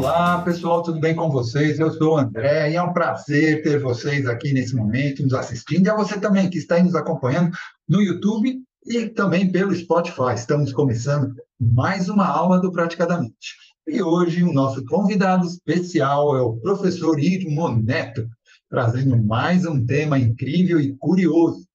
[0.00, 1.78] Olá, pessoal, tudo bem com vocês?
[1.78, 5.86] Eu sou o André e é um prazer ter vocês aqui nesse momento nos assistindo.
[5.86, 7.54] E a você também que está aí nos acompanhando
[7.86, 10.32] no YouTube e também pelo Spotify.
[10.34, 13.54] Estamos começando mais uma aula do Praticadamente.
[13.86, 18.26] E hoje o nosso convidado especial é o professor Irmo Neto,
[18.70, 21.66] trazendo mais um tema incrível e curioso.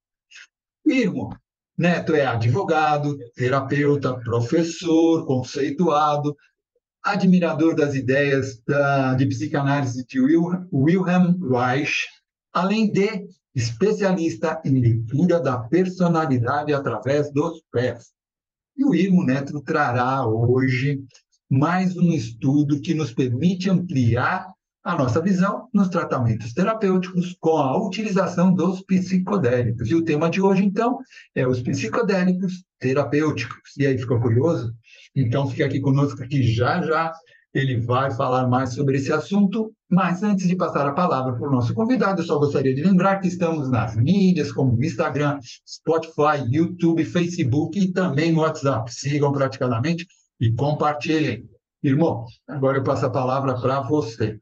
[0.84, 1.30] Irmo
[1.78, 6.36] Neto é advogado, terapeuta, professor, conceituado,
[7.06, 12.08] admirador das ideias da, de psicanálise de Wilhelm Reich,
[12.52, 18.08] além de especialista em leitura da personalidade através dos pés.
[18.76, 21.00] E o Irmo Neto trará hoje
[21.50, 24.48] mais um estudo que nos permite ampliar
[24.84, 29.90] a nossa visão nos tratamentos terapêuticos com a utilização dos psicodélicos.
[29.90, 31.00] E o tema de hoje, então,
[31.34, 33.76] é os psicodélicos terapêuticos.
[33.78, 34.76] E aí, ficou curioso?
[35.16, 37.14] Então, fique aqui conosco, que já já
[37.54, 39.74] ele vai falar mais sobre esse assunto.
[39.90, 43.20] Mas antes de passar a palavra para o nosso convidado, eu só gostaria de lembrar
[43.20, 48.94] que estamos nas mídias como Instagram, Spotify, YouTube, Facebook e também no WhatsApp.
[48.94, 50.06] Sigam praticamente
[50.38, 51.50] e compartilhem.
[51.82, 54.38] Irmão, agora eu passo a palavra para você.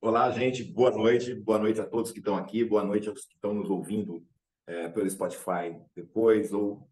[0.00, 1.34] Olá, gente, boa noite.
[1.34, 4.22] Boa noite a todos que estão aqui, boa noite aos que estão nos ouvindo
[4.64, 6.88] é, pelo Spotify depois ou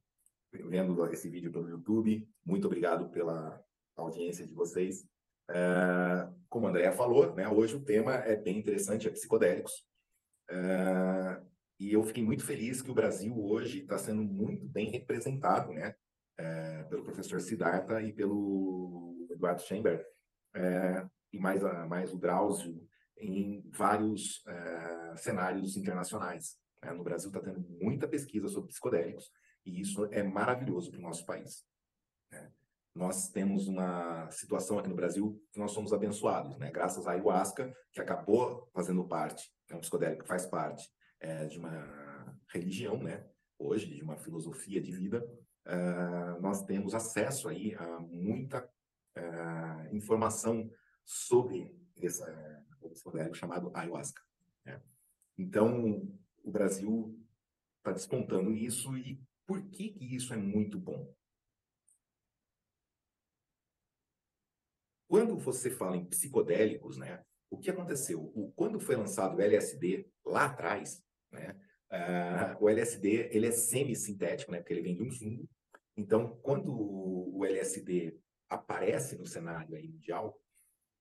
[0.65, 2.29] vendo esse vídeo pelo YouTube.
[2.45, 3.63] Muito obrigado pela
[3.97, 5.07] audiência de vocês.
[5.49, 9.85] É, como a Andrea falou, né, hoje o tema é bem interessante, é psicodélicos.
[10.49, 11.43] É,
[11.79, 15.95] e eu fiquei muito feliz que o Brasil hoje está sendo muito bem representado né,
[16.39, 20.05] é, pelo professor Siddhartha e pelo Eduardo Chamber,
[20.55, 22.81] é, e mais, mais o Drauzio,
[23.19, 26.57] em vários é, cenários internacionais.
[26.83, 26.93] Né?
[26.93, 29.31] No Brasil está tendo muita pesquisa sobre psicodélicos
[29.67, 31.67] e isso é maravilhoso para o nosso país.
[32.31, 32.53] Né?
[32.95, 36.71] Nós temos uma situação aqui no Brasil que nós somos abençoados, né?
[36.71, 40.89] graças à ayahuasca, que acabou fazendo parte, é um psicodélico que faz parte
[41.21, 43.29] é, de uma religião, né?
[43.59, 45.27] hoje, de uma filosofia de vida,
[45.67, 48.65] uh, nós temos acesso aí a muita
[49.17, 50.71] uh, informação
[51.05, 52.27] sobre essa,
[52.91, 54.23] psicodélico chamado ayahuasca.
[54.65, 54.81] Né?
[55.39, 56.03] Então,
[56.43, 57.19] o Brasil
[57.79, 61.15] está despontando nisso e por que, que isso é muito bom?
[65.09, 68.21] Quando você fala em psicodélicos, né, o que aconteceu?
[68.35, 71.57] O, quando foi lançado o LSD lá atrás, né,
[71.93, 75.49] uh, o LSD ele é semissintético, né, porque ele vem de um fungo.
[75.97, 78.19] Então, quando o, LSD
[78.49, 80.39] aparece no cenário aí mundial,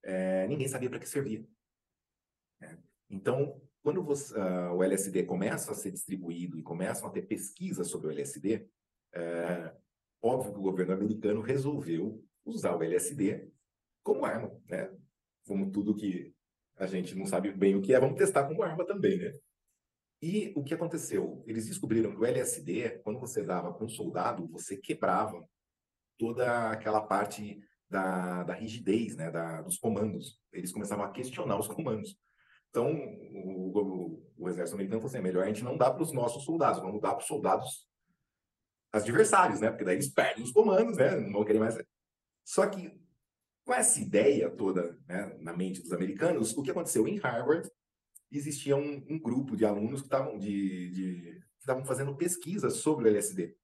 [0.02, 1.46] é, ninguém sabia para que servia.
[2.60, 2.78] Né?
[3.10, 7.86] Então, quando você, uh, o LSD começa a ser distribuído e começam a ter pesquisas
[7.86, 8.68] sobre o LSD,
[9.14, 9.72] é,
[10.20, 13.48] óbvio que o governo americano resolveu usar o LSD
[14.02, 14.92] como arma, né?
[15.46, 16.34] Como tudo que
[16.74, 19.38] a gente não sabe bem o que é, vamos testar como arma também, né?
[20.20, 21.44] E o que aconteceu?
[21.46, 25.48] Eles descobriram que o LSD, quando você dava para um soldado, você quebrava
[26.18, 30.40] toda aquela parte da, da rigidez, né, da, dos comandos.
[30.52, 32.18] Eles começavam a questionar os comandos.
[32.70, 36.02] Então, o, o, o exército americano falou assim: é melhor a gente não dar para
[36.02, 37.86] os nossos soldados, vamos dar para os soldados
[38.92, 39.70] adversários, né?
[39.70, 41.16] Porque daí eles perdem os comandos, né?
[41.16, 41.76] Não vão querer mais.
[42.44, 42.92] Só que,
[43.64, 47.68] com essa ideia toda né, na mente dos americanos, o que aconteceu em Harvard?
[48.30, 53.08] Existia um, um grupo de alunos que estavam de, de, estavam fazendo pesquisas sobre o
[53.08, 53.56] LSD.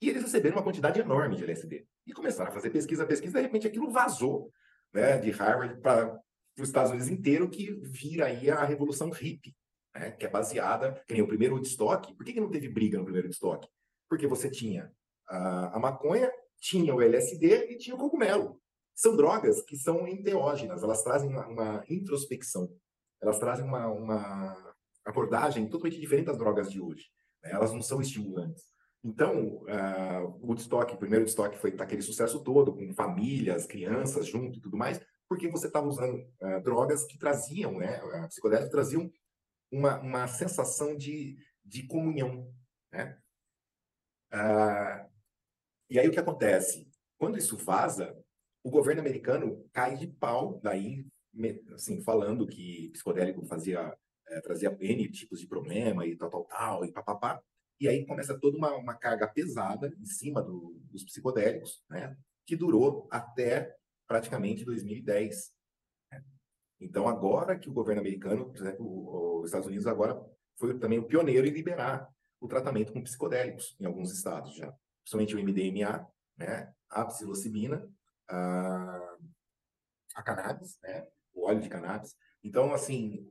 [0.00, 1.86] E eles receberam uma quantidade enorme de LSD.
[2.06, 4.52] E começaram a fazer pesquisa, pesquisa, de repente aquilo vazou
[4.92, 6.20] né, de Harvard para
[6.62, 9.54] os Estados Unidos inteiro, que vira aí a revolução hippie,
[9.94, 12.14] né, que é baseada, que nem o primeiro Woodstock.
[12.14, 13.66] Por que, que não teve briga no primeiro Woodstock?
[14.08, 14.92] Porque você tinha
[15.28, 18.60] a, a maconha, tinha o LSD e tinha o cogumelo.
[18.94, 22.72] São drogas que são enteógenas, elas trazem uma, uma introspecção,
[23.20, 24.74] elas trazem uma, uma,
[25.04, 27.06] abordagem totalmente diferente das drogas de hoje.
[27.42, 27.50] Né?
[27.52, 28.64] Elas não são estimulantes.
[29.02, 34.58] Então, uh, o Woodstock, o primeiro Woodstock foi aquele sucesso todo, com famílias, crianças junto
[34.58, 34.98] e tudo mais,
[35.28, 39.10] porque você estava usando uh, drogas que traziam, né, psicodélicos traziam
[39.70, 42.52] uma, uma sensação de, de comunhão,
[42.92, 43.18] né?
[44.32, 45.10] Uh,
[45.88, 46.88] e aí o que acontece?
[47.18, 48.16] Quando isso vaza,
[48.62, 51.06] o governo americano cai de pau, daí,
[51.72, 53.96] assim, falando que psicodélico fazia,
[54.28, 57.42] é, trazia N tipos de problema e tal, tal, tal, e papapá.
[57.78, 62.16] E aí começa toda uma, uma carga pesada em cima do, dos psicodélicos, né?
[62.46, 65.52] Que durou até praticamente 2010.
[66.12, 66.24] Né?
[66.80, 70.20] Então, agora que o governo americano, por exemplo, os Estados Unidos agora
[70.58, 72.08] foi também o pioneiro em liberar
[72.40, 74.72] o tratamento com psicodélicos em alguns estados já,
[75.02, 76.06] principalmente o MDMA,
[76.36, 77.88] né, a psilocibina
[78.28, 79.16] a,
[80.14, 81.06] a cannabis, né?
[81.32, 82.16] O óleo de cannabis.
[82.42, 83.28] Então, assim,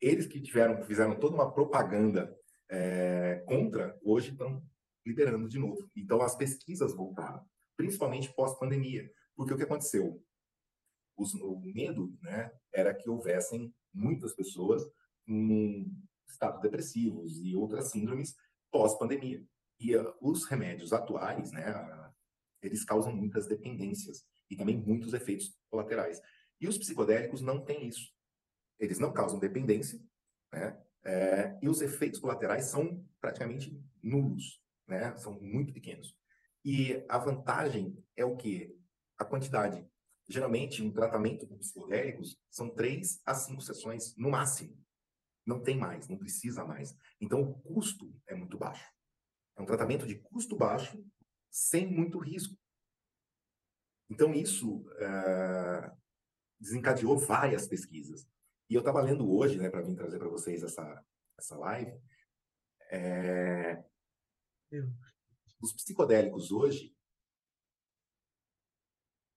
[0.00, 2.34] eles que tiveram, fizeram toda uma propaganda
[2.70, 4.62] é, contra, hoje estão
[5.04, 5.88] liderando de novo.
[5.96, 7.44] Então, as pesquisas voltaram,
[7.76, 9.10] principalmente pós-pandemia.
[9.36, 10.22] Porque o que aconteceu?
[11.16, 14.82] Os, o medo né, era que houvessem muitas pessoas
[15.26, 15.90] em
[16.26, 18.34] estados depressivos e outras síndromes
[18.70, 19.44] pós-pandemia.
[19.78, 21.64] E uh, os remédios atuais, né,
[22.62, 26.20] eles causam muitas dependências e também muitos efeitos colaterais.
[26.60, 28.12] E os psicodélicos não têm isso.
[28.78, 30.00] Eles não causam dependência,
[30.52, 30.80] né?
[31.04, 35.16] É, e os efeitos colaterais são praticamente nulos, né?
[35.16, 36.16] São muito pequenos.
[36.64, 38.76] E a vantagem é o que?
[39.22, 39.88] A quantidade.
[40.28, 44.76] Geralmente, um tratamento com psicodélicos são três a cinco sessões no máximo.
[45.46, 46.92] Não tem mais, não precisa mais.
[47.20, 48.84] Então, o custo é muito baixo.
[49.56, 51.00] É um tratamento de custo baixo,
[51.48, 52.58] sem muito risco.
[54.10, 55.96] Então, isso uh,
[56.58, 58.28] desencadeou várias pesquisas.
[58.68, 61.04] E eu estava lendo hoje, né, para vir trazer para vocês essa,
[61.38, 61.96] essa live,
[62.90, 63.84] é...
[65.60, 66.92] os psicodélicos hoje.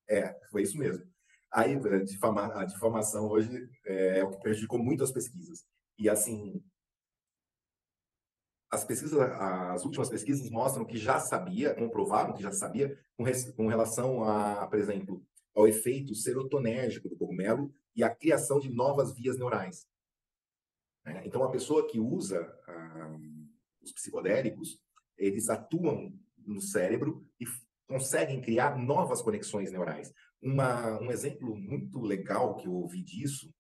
[0.08, 1.06] É, foi isso mesmo.
[1.52, 5.66] Aí, a, difama, a difamação hoje é, é o que prejudicou muito as pesquisas.
[5.98, 6.62] E, assim,
[8.70, 13.24] as pesquisas, as últimas pesquisas mostram que já sabia, comprovaram que já sabia com,
[13.56, 15.26] com relação a, por exemplo,
[15.56, 19.88] ao efeito serotonérgico do cogumelo e a criação de novas vias neurais.
[21.06, 21.22] Né?
[21.26, 23.18] Então, a pessoa que usa ah,
[23.82, 24.78] os psicodélicos,
[25.18, 27.46] eles atuam no cérebro e
[27.88, 30.12] conseguem criar novas conexões neurais.
[30.42, 33.54] Uma, um exemplo muito legal que eu ouvi disso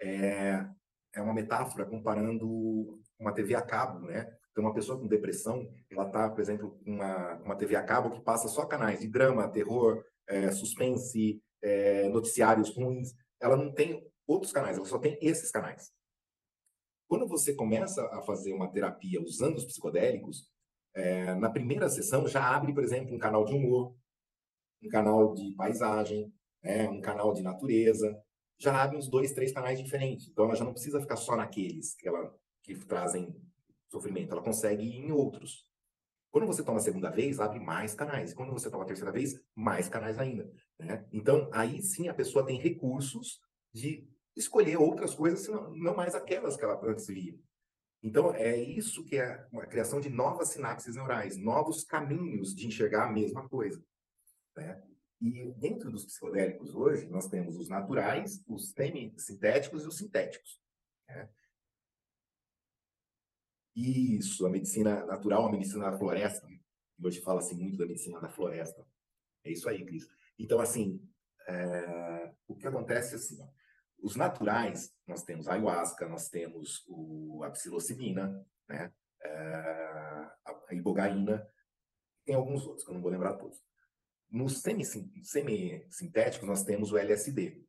[0.00, 0.66] é,
[1.14, 4.26] é uma metáfora comparando uma TV a cabo, né?
[4.50, 8.10] Então, uma pessoa com depressão, ela está, por exemplo, com uma, uma TV a cabo
[8.10, 13.12] que passa só canais de drama, terror, é, suspense, é, noticiários ruins.
[13.40, 15.92] Ela não tem outros canais, ela só tem esses canais.
[17.08, 20.48] Quando você começa a fazer uma terapia usando os psicodélicos,
[20.96, 23.94] é, na primeira sessão já abre, por exemplo, um canal de humor,
[24.82, 26.32] um canal de paisagem,
[26.62, 28.18] né, um canal de natureza,
[28.58, 30.28] já abre uns dois, três canais diferentes.
[30.28, 33.36] Então ela já não precisa ficar só naqueles que, ela, que trazem
[33.90, 35.66] sofrimento, ela consegue ir em outros.
[36.30, 38.34] Quando você toma a segunda vez, abre mais canais.
[38.34, 40.50] Quando você toma a terceira vez, mais canais ainda.
[40.78, 41.06] Né?
[41.12, 43.40] Então, aí sim a pessoa tem recursos
[43.72, 47.34] de escolher outras coisas, senão, não mais aquelas que ela antes via.
[48.02, 53.06] Então, é isso que é a criação de novas sinapses neurais, novos caminhos de enxergar
[53.06, 53.82] a mesma coisa.
[54.56, 54.82] Né?
[55.20, 60.60] E dentro dos psicodélicos hoje, nós temos os naturais, os semi-sintéticos e os sintéticos.
[61.08, 61.28] Né?
[63.74, 66.46] Isso, a medicina natural, a medicina da floresta.
[67.02, 68.86] Hoje fala-se muito da medicina da floresta.
[69.44, 70.06] É isso aí, Cris.
[70.38, 71.02] Então, assim,
[71.46, 72.32] é...
[72.46, 73.48] o que acontece é assim, ó,
[74.06, 78.92] os naturais, nós temos a ayahuasca, nós temos o, a psilocibina, né?
[79.20, 80.30] É...
[80.68, 81.44] a ibogaína,
[82.24, 83.60] tem alguns outros, que eu não vou lembrar todos.
[84.30, 87.64] Nos semi-sintéticos, nós temos o LSD.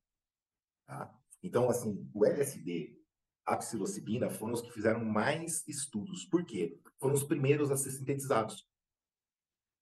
[0.85, 1.11] Tá?
[1.41, 2.95] Então, assim, o LSD
[3.43, 6.25] a psilocibina foram os que fizeram mais estudos.
[6.25, 6.79] Por quê?
[6.99, 8.67] Foram os primeiros a ser sintetizados.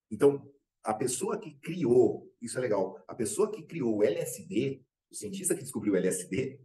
[0.10, 0.50] Então,
[0.84, 5.56] a pessoa que criou, isso é legal, a pessoa que criou o LSD, o cientista
[5.56, 6.60] que descobriu o LSD,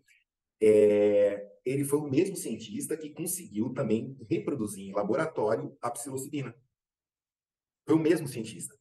[0.61, 6.54] é, ele foi o mesmo cientista que conseguiu também reproduzir em laboratório a psilocibina.
[7.87, 8.76] Foi o mesmo cientista.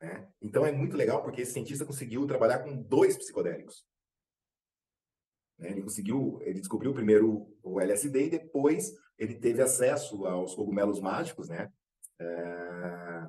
[0.00, 0.32] Né?
[0.40, 3.86] Então é muito legal porque esse cientista conseguiu trabalhar com dois psicodélicos.
[5.58, 5.70] Né?
[5.72, 11.48] Ele conseguiu, ele descobriu primeiro o LSD e depois ele teve acesso aos cogumelos mágicos,
[11.48, 11.72] né?
[12.20, 13.28] É...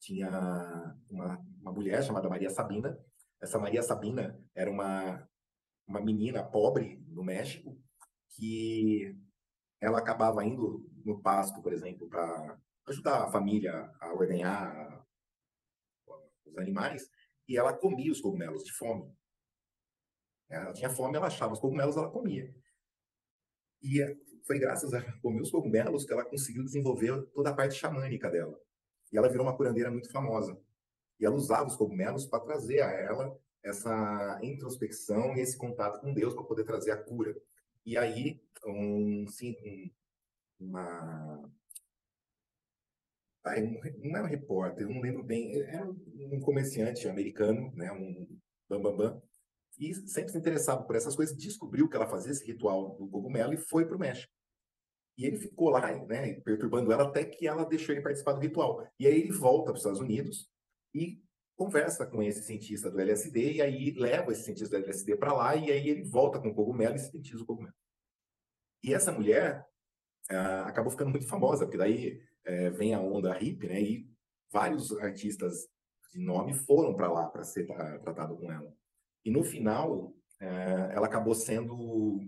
[0.00, 0.28] Tinha
[1.08, 2.98] uma, uma mulher chamada Maria Sabina.
[3.46, 5.24] Essa Maria Sabina era uma,
[5.86, 7.80] uma menina pobre no México
[8.30, 9.16] que
[9.80, 15.06] ela acabava indo no pasto, por exemplo, para ajudar a família a ordenhar
[16.44, 17.08] os animais,
[17.48, 19.16] e ela comia os cogumelos de fome.
[20.50, 22.52] Ela tinha fome, ela achava os cogumelos, ela comia.
[23.80, 24.12] E é,
[24.44, 28.60] foi graças a comer os cogumelos que ela conseguiu desenvolver toda a parte xamânica dela.
[29.12, 30.60] E ela virou uma curandeira muito famosa.
[31.18, 36.14] E ela usava os cogumelos para trazer a ela essa introspecção e esse contato com
[36.14, 37.36] Deus para poder trazer a cura.
[37.84, 39.56] E aí, um, sim,
[40.60, 41.50] um, uma.
[43.46, 48.26] Um, não era um repórter, não lembro bem, era um comerciante americano, né, um
[48.68, 49.22] bambambam, bam, bam,
[49.78, 53.52] e sempre se interessava por essas coisas, descobriu que ela fazia esse ritual do cogumelo
[53.52, 54.32] e foi para o México.
[55.16, 58.86] E ele ficou lá, né, perturbando ela até que ela deixou ele participar do ritual.
[58.98, 60.50] E aí ele volta para os Estados Unidos
[60.96, 61.22] e
[61.56, 65.56] conversa com esse cientista do LSD e aí leva esse cientista do LSD para lá
[65.56, 67.74] e aí ele volta com o cogumelo e sintetiza o cogumelo.
[68.82, 69.66] E essa mulher
[70.30, 73.80] ah, acabou ficando muito famosa, porque daí eh, vem a onda hippie, né?
[73.80, 74.10] E
[74.52, 75.68] vários artistas
[76.12, 77.66] de nome foram para lá para ser
[78.00, 78.72] tratado com ela.
[79.24, 82.20] E no final, eh, ela acabou sendo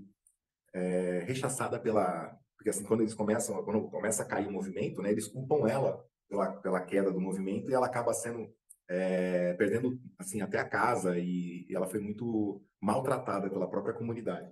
[0.73, 5.13] eh, rechaçada pela porque assim quando eles começam quando começa a cair o movimento né
[5.13, 8.53] eles culpam ela pela, pela queda do movimento e ela acaba sendo
[8.89, 14.51] é, perdendo assim até a casa e, e, ela foi muito maltratada pela própria comunidade.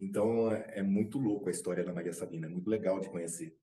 [0.00, 3.56] Então é, é, muito louco a história da Maria Sabina, é muito legal de conhecer,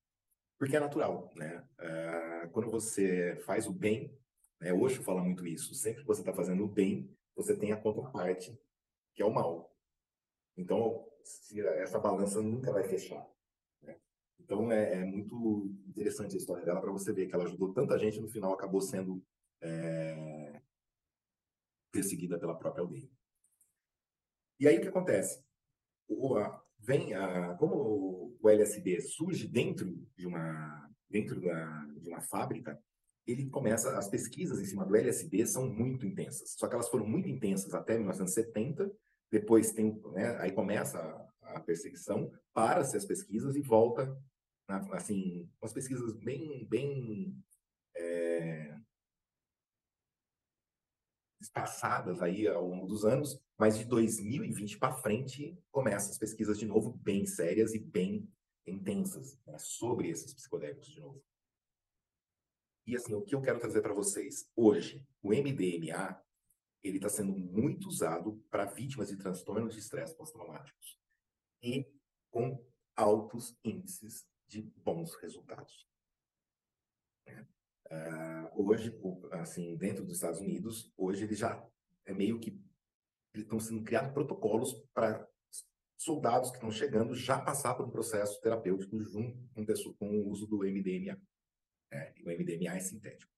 [0.57, 1.63] porque é natural, né?
[1.79, 4.17] É, quando você faz o bem,
[4.61, 5.75] né, Osho fala muito isso.
[5.75, 8.57] Sempre que você está fazendo o bem, você tem a contraparte
[9.13, 9.75] que é o mal.
[10.57, 11.05] Então
[11.77, 13.25] essa balança nunca vai fechar.
[14.43, 17.97] Então é, é muito interessante a história dela para você ver que ela ajudou tanta
[17.97, 19.23] gente no final acabou sendo
[19.61, 20.61] é,
[21.91, 23.09] perseguida pela própria aldeia.
[24.59, 25.43] E aí o que acontece?
[26.07, 32.21] O, a, vem a, como o LSD surge dentro de uma dentro da, de uma
[32.21, 32.81] fábrica,
[33.25, 36.55] ele começa as pesquisas em cima do LSD são muito intensas.
[36.57, 38.91] Só que elas foram muito intensas até 1970.
[39.31, 44.17] Depois tem, né, aí começa a, a perseguição, para-se as pesquisas e volta,
[44.67, 47.43] assim, umas pesquisas bem bem
[47.95, 48.77] é,
[51.41, 56.65] espaçadas aí ao longo dos anos, mas de 2020 para frente começam as pesquisas de
[56.65, 58.27] novo bem sérias e bem
[58.65, 61.23] intensas né, sobre esses psicodélicos de novo.
[62.87, 66.21] E assim, o que eu quero trazer para vocês hoje, o MDMA,
[66.81, 70.99] ele está sendo muito usado para vítimas de transtornos de estresse pós-traumáticos
[71.61, 71.87] e
[72.29, 72.61] com
[72.95, 75.87] altos índices de bons resultados.
[77.87, 78.95] Uh, hoje,
[79.31, 81.67] assim, dentro dos Estados Unidos, hoje ele já
[82.05, 82.59] é meio que
[83.35, 85.27] estão sendo criados protocolos para
[85.97, 89.37] soldados que estão chegando já passar por um processo terapêutico junto
[89.97, 91.19] com, o uso do MDMA.
[91.91, 93.31] É, o MDMA é sintético.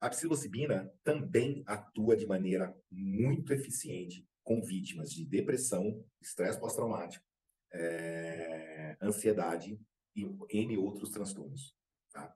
[0.00, 7.29] A psilocibina também atua de maneira muito eficiente com vítimas de depressão, estresse pós-traumático,
[7.72, 9.80] é, ansiedade
[10.16, 11.74] e N outros transtornos.
[12.12, 12.34] Tá?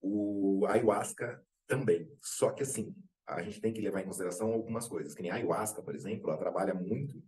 [0.00, 2.10] O ayahuasca também.
[2.22, 2.94] Só que assim,
[3.26, 5.14] a gente tem que levar em consideração algumas coisas.
[5.14, 7.22] Que nem a ayahuasca, por exemplo, ela trabalha muito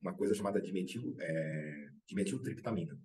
[0.00, 2.98] uma coisa chamada dimetil, é, dimetiltriptamina.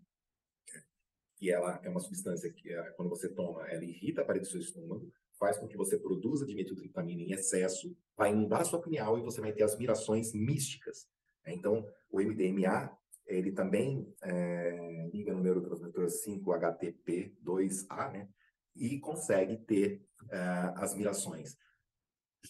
[1.38, 4.52] Que ela é uma substância que, é, quando você toma, ela irrita a parede do
[4.52, 9.22] seu estômago, faz com que você produza dimetiltriptamina em excesso, vai inundar sua pineal e
[9.22, 11.10] você vai ter as mirações místicas.
[11.48, 12.92] Então, o MDMA
[13.28, 18.30] ele também é, liga no neurotransmissor 5-HTP2A, né?
[18.76, 20.38] E consegue ter é,
[20.76, 21.58] as mirações.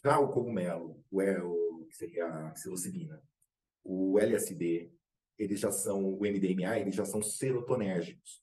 [0.03, 3.23] Já o cogumelo, o, o, que seria a psilocibina,
[3.83, 4.91] o LSD,
[5.37, 8.41] eles já são, o MDMA, eles já são serotonérgicos.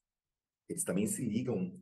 [0.69, 1.81] Eles também se ligam.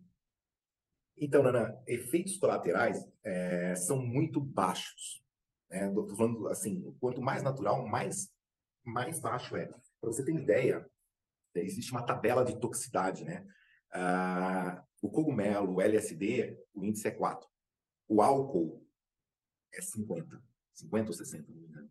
[1.17, 5.23] Então, Nana, efeitos colaterais é, são muito baixos.
[5.69, 5.89] Né?
[5.89, 8.33] Estou falando assim, quanto mais natural, mais,
[8.85, 9.67] mais baixo é.
[9.67, 10.89] Para você ter ideia,
[11.55, 13.47] existe uma tabela de toxicidade, né?
[13.93, 17.49] Ah, o cogumelo, o LSD, o índice é 4.
[18.09, 18.87] O álcool
[19.73, 20.43] é 50.
[20.75, 21.91] 50 ou 60, não me engano.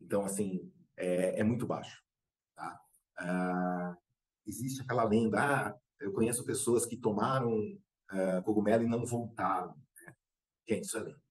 [0.00, 2.02] Então, assim, é, é muito baixo.
[2.54, 2.80] Tá?
[3.18, 3.96] Ah,
[4.46, 7.52] existe aquela lenda, ah, eu conheço pessoas que tomaram
[8.08, 9.74] ah, cogumelo e não voltaram.
[9.74, 10.14] Né?
[10.68, 11.25] Gente, isso é lenda.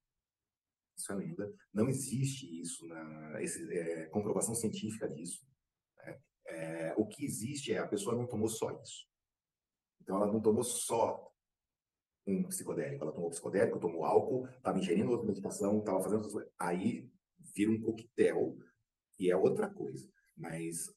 [0.98, 1.54] Isso é lenda.
[1.74, 5.46] Não existe isso, na, esse, é, comprovação científica disso.
[6.48, 9.08] É, o que existe é a pessoa não tomou só isso.
[10.02, 11.32] Então, ela não tomou só
[12.28, 13.04] um psicodélico.
[13.04, 16.28] Ela tomou psicodélico, tomou álcool, estava ingerindo outra medicação, estava fazendo.
[16.60, 17.10] Aí
[17.56, 18.58] vira um coquetel
[19.20, 20.08] e é outra coisa.
[20.38, 20.94] Mas,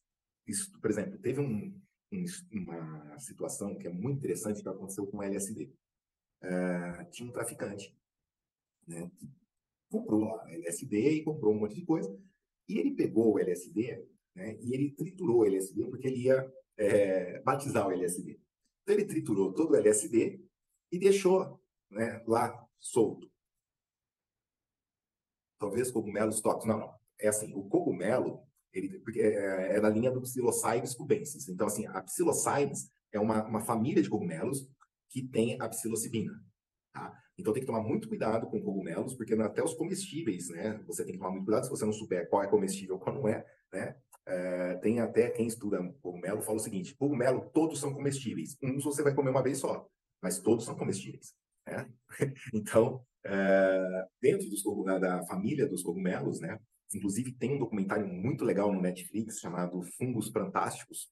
[0.46, 1.80] isso, por exemplo, teve um,
[2.12, 5.72] um, uma situação que é muito interessante que aconteceu com o LSD.
[6.42, 7.96] É, tinha um traficante
[8.86, 9.28] né, que
[9.88, 12.16] comprou lá LSD e comprou um monte de coisa.
[12.68, 14.06] E ele pegou o LSD
[14.38, 14.56] né?
[14.60, 18.40] E ele triturou o LSD porque ele ia é, batizar o LSD.
[18.82, 20.40] Então ele triturou todo o LSD
[20.92, 23.28] e deixou né, lá solto.
[25.58, 26.68] Talvez cogumelos tóxicos.
[26.68, 26.98] Não, não.
[27.20, 31.48] É assim, o cogumelo ele, é, é da linha do Psilocybes cubensis.
[31.48, 34.70] Então, assim, a Psilocybes é uma, uma família de cogumelos
[35.10, 36.32] que tem a psilocibina.
[36.92, 37.12] Tá?
[37.38, 40.82] Então tem que tomar muito cuidado com cogumelos, porque até os comestíveis, né?
[40.86, 43.14] Você tem que tomar muito cuidado se você não souber qual é comestível e qual
[43.14, 43.96] não é, né?
[44.26, 48.58] É, tem até quem estuda cogumelo fala o seguinte: cogumelo todos são comestíveis.
[48.62, 49.88] Uns você vai comer uma vez só,
[50.20, 51.34] mas todos são comestíveis.
[51.66, 51.88] Né?
[52.52, 54.62] Então, é, dentro dos,
[55.00, 56.58] da família dos cogumelos, né?
[56.94, 61.10] Inclusive tem um documentário muito legal no Netflix chamado Fungos Fantásticos,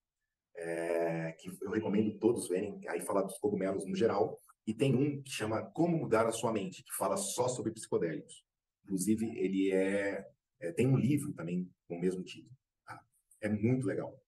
[0.56, 2.80] é, que eu recomendo todos verem.
[2.88, 6.52] Aí fala dos cogumelos no geral e tem um que chama Como Mudar a Sua
[6.52, 8.44] Mente, que fala só sobre psicodélicos.
[8.84, 10.28] Inclusive ele é,
[10.60, 12.54] é tem um livro também com o mesmo título.
[12.84, 13.00] Tá?
[13.40, 14.20] É muito legal.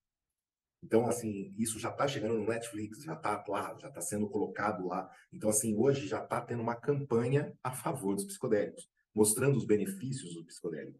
[0.81, 4.87] Então, assim, isso já está chegando no Netflix, já está lá, já está sendo colocado
[4.87, 5.11] lá.
[5.31, 10.33] Então, assim, hoje já está tendo uma campanha a favor dos psicodélicos, mostrando os benefícios
[10.33, 10.99] do psicodélico.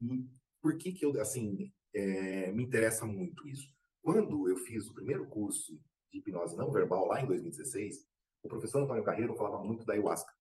[0.00, 0.26] E
[0.62, 3.70] por que que eu, assim, é, me interessa muito isso?
[4.00, 5.78] Quando eu fiz o primeiro curso
[6.10, 8.06] de hipnose não verbal, lá em 2016,
[8.42, 10.32] o professor Antônio Carreiro falava muito da ayahuasca.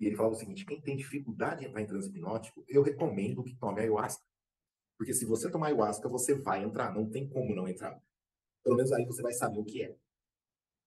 [0.00, 3.42] E ele falava o seguinte, quem tem dificuldade em entrar em transe hipnótico, eu recomendo
[3.42, 4.22] que tome ayahuasca.
[4.96, 8.00] Porque se você tomar ayahuasca, você vai entrar, não tem como não entrar.
[8.62, 9.96] Pelo menos aí você vai saber o que é.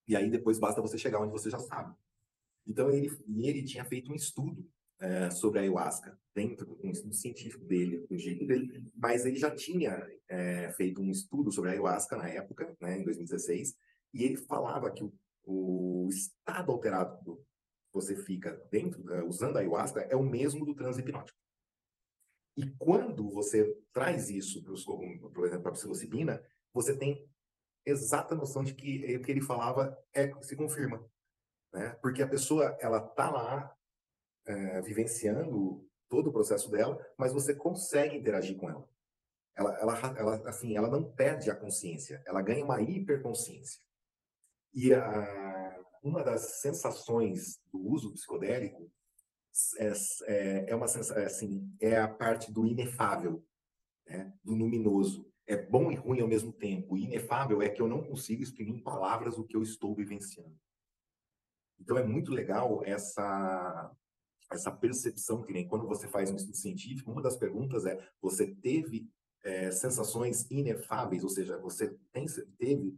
[0.07, 1.95] E aí depois basta você chegar onde você já sabe.
[2.67, 7.65] Então ele, ele tinha feito um estudo é, sobre a ayahuasca, dentro um estudo científico
[7.65, 12.15] dele, do jeito dele, mas ele já tinha é, feito um estudo sobre a ayahuasca
[12.15, 13.75] na época, né, em 2016,
[14.13, 15.11] e ele falava que o,
[15.43, 17.37] o estado alterado
[17.89, 21.37] que você fica dentro, uh, usando a ayahuasca, é o mesmo do transe hipnótico.
[22.57, 24.73] E quando você traz isso, para
[25.29, 26.43] por exemplo, para a psilocibina,
[26.73, 27.27] você tem
[27.85, 31.03] exata noção de que o que ele falava é se confirma,
[31.73, 31.91] né?
[32.01, 33.75] Porque a pessoa ela tá lá
[34.45, 38.87] é, vivenciando todo o processo dela, mas você consegue interagir com ela.
[39.55, 43.81] Ela, ela, ela, assim, ela não perde a consciência, ela ganha uma hiperconsciência.
[44.73, 48.91] E a, uma das sensações do uso psicodélico
[49.77, 49.91] é,
[50.25, 53.45] é, é uma sensação, assim, é a parte do inefável,
[54.07, 54.33] né?
[54.43, 56.93] do luminoso é bom e ruim ao mesmo tempo.
[56.93, 60.55] O inefável é que eu não consigo exprimir em palavras o que eu estou vivenciando.
[61.79, 63.91] Então é muito legal essa
[64.51, 68.47] essa percepção que nem quando você faz um estudo científico, uma das perguntas é: você
[68.47, 69.09] teve
[69.43, 72.25] é, sensações inefáveis, ou seja, você tem,
[72.57, 72.93] teve,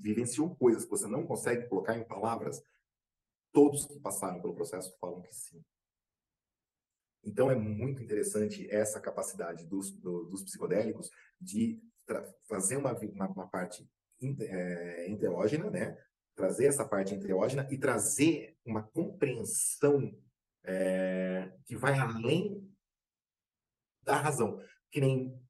[0.00, 2.62] vivenciou coisas que você não consegue colocar em palavras?
[3.52, 5.62] Todos que passaram pelo processo falam que sim.
[7.22, 11.82] Então, é muito interessante essa capacidade dos, do, dos psicodélicos de
[12.46, 13.88] fazer uma, uma, uma parte
[14.40, 15.96] é, enteógena, né?
[16.34, 20.14] trazer essa parte enteógena e trazer uma compreensão
[20.64, 22.68] é, que vai além
[24.02, 24.60] da razão.
[24.90, 25.43] Que nem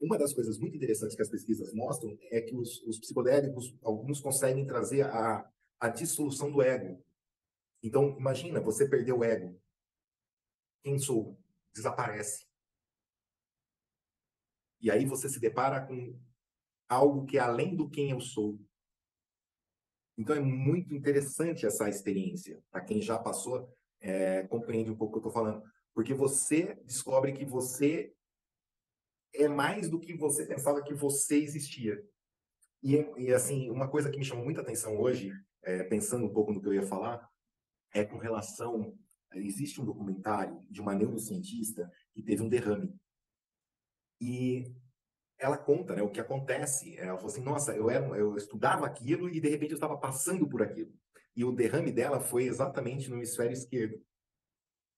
[0.00, 4.20] uma das coisas muito interessantes que as pesquisas mostram é que os, os psicodélicos, alguns
[4.20, 5.48] conseguem trazer a,
[5.80, 7.02] a dissolução do ego.
[7.82, 9.58] Então, imagina, você perdeu o ego
[10.82, 11.38] quem sou,
[11.74, 12.46] desaparece.
[14.80, 16.18] E aí você se depara com
[16.88, 18.58] algo que é além do quem eu sou.
[20.16, 22.62] Então é muito interessante essa experiência.
[22.70, 25.62] Para quem já passou, é, compreende um pouco o que eu estou falando.
[25.92, 28.14] Porque você descobre que você
[29.34, 32.02] é mais do que você pensava que você existia.
[32.82, 36.52] E, e assim, uma coisa que me chamou muita atenção hoje, é, pensando um pouco
[36.52, 37.28] no que eu ia falar,
[37.92, 38.96] é com relação
[39.34, 42.94] existe um documentário de uma neurocientista que teve um derrame.
[44.20, 44.64] E
[45.38, 46.96] ela conta né, o que acontece.
[46.98, 50.48] Ela falou assim: nossa, eu, era, eu estudava aquilo e de repente eu estava passando
[50.48, 50.92] por aquilo.
[51.36, 54.02] E o derrame dela foi exatamente no hemisfério esquerdo,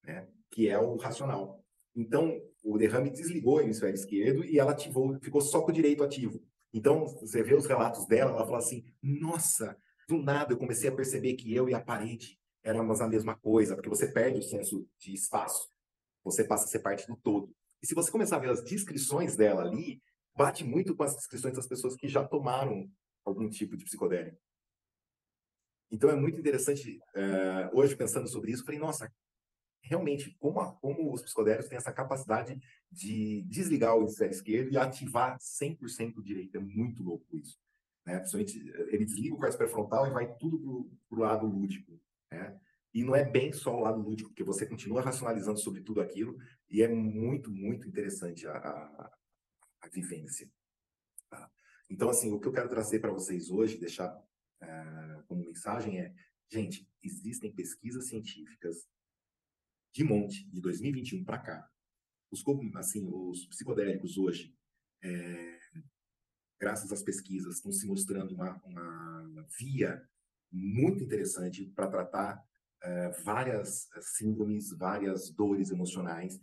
[0.03, 1.63] né, que é o racional.
[1.95, 6.03] Então, o derrame desligou o hemisfério esquerdo e ela ativou, ficou só com o direito
[6.03, 6.41] ativo.
[6.73, 10.95] Então, você vê os relatos dela, ela fala assim: nossa, do nada eu comecei a
[10.95, 14.87] perceber que eu e a parede éramos a mesma coisa, porque você perde o senso
[14.99, 15.69] de espaço.
[16.23, 17.53] Você passa a ser parte do todo.
[17.81, 20.01] E se você começar a ver as descrições dela ali,
[20.35, 22.89] bate muito com as descrições das pessoas que já tomaram
[23.25, 24.37] algum tipo de psicodélico.
[25.91, 29.11] Então é muito interessante, uh, hoje pensando sobre isso, falei, nossa,
[29.91, 32.57] realmente, como, a, como os psicodélicos têm essa capacidade
[32.89, 36.55] de desligar o hemisfério esquerdo e ativar 100% o direito.
[36.55, 37.59] É muito louco isso.
[38.05, 38.17] Né?
[38.17, 41.99] Principalmente, ele desliga o córtex pré-frontal e vai tudo para o lado lúdico.
[42.31, 42.57] Né?
[42.93, 46.37] E não é bem só o lado lúdico, porque você continua racionalizando sobre tudo aquilo
[46.69, 49.11] e é muito, muito interessante a, a,
[49.81, 50.49] a vivência.
[51.29, 51.51] Tá?
[51.89, 56.13] Então, assim, o que eu quero trazer para vocês hoje, deixar uh, como mensagem é,
[56.49, 58.87] gente, existem pesquisas científicas
[59.93, 61.69] de monte, de 2021 para cá.
[62.31, 62.43] Os,
[62.75, 64.55] assim, os psicodélicos hoje,
[65.03, 65.59] é,
[66.59, 70.01] graças às pesquisas, estão se mostrando uma, uma via
[70.51, 72.37] muito interessante para tratar
[72.83, 76.39] uh, várias síndromes, várias dores emocionais,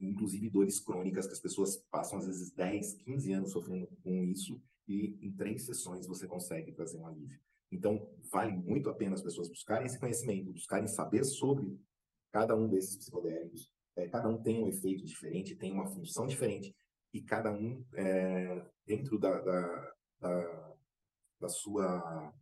[0.00, 4.62] inclusive dores crônicas que as pessoas passam às vezes 10, 15 anos sofrendo com isso
[4.86, 7.38] e em três sessões você consegue trazer um alívio.
[7.70, 11.78] Então, vale muito a pena as pessoas buscarem esse conhecimento, buscarem saber sobre
[12.30, 13.72] cada um desses psicodélicos.
[13.96, 16.74] É, cada um tem um efeito diferente, tem uma função diferente,
[17.12, 20.76] e cada um, é, dentro da, da, da,
[21.40, 22.32] da sua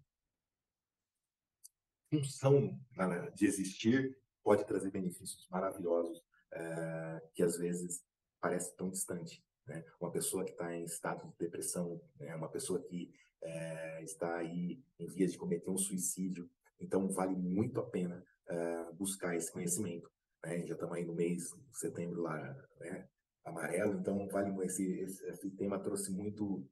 [2.11, 6.22] função né, de existir, pode trazer benefícios maravilhosos
[6.53, 8.05] é, que às vezes
[8.40, 9.44] parece tão distante.
[9.66, 9.85] Né?
[10.01, 12.35] Uma pessoa que está em estado de depressão, né?
[12.35, 16.49] uma pessoa que é, está aí em vias de cometer um suicídio.
[16.79, 20.11] Então, vale muito a pena é, buscar esse conhecimento.
[20.45, 20.67] Né?
[20.67, 22.39] Já estamos aí no mês de setembro lá,
[22.81, 23.09] né?
[23.45, 26.69] amarelo, então vale esse, esse, esse tema trouxe muito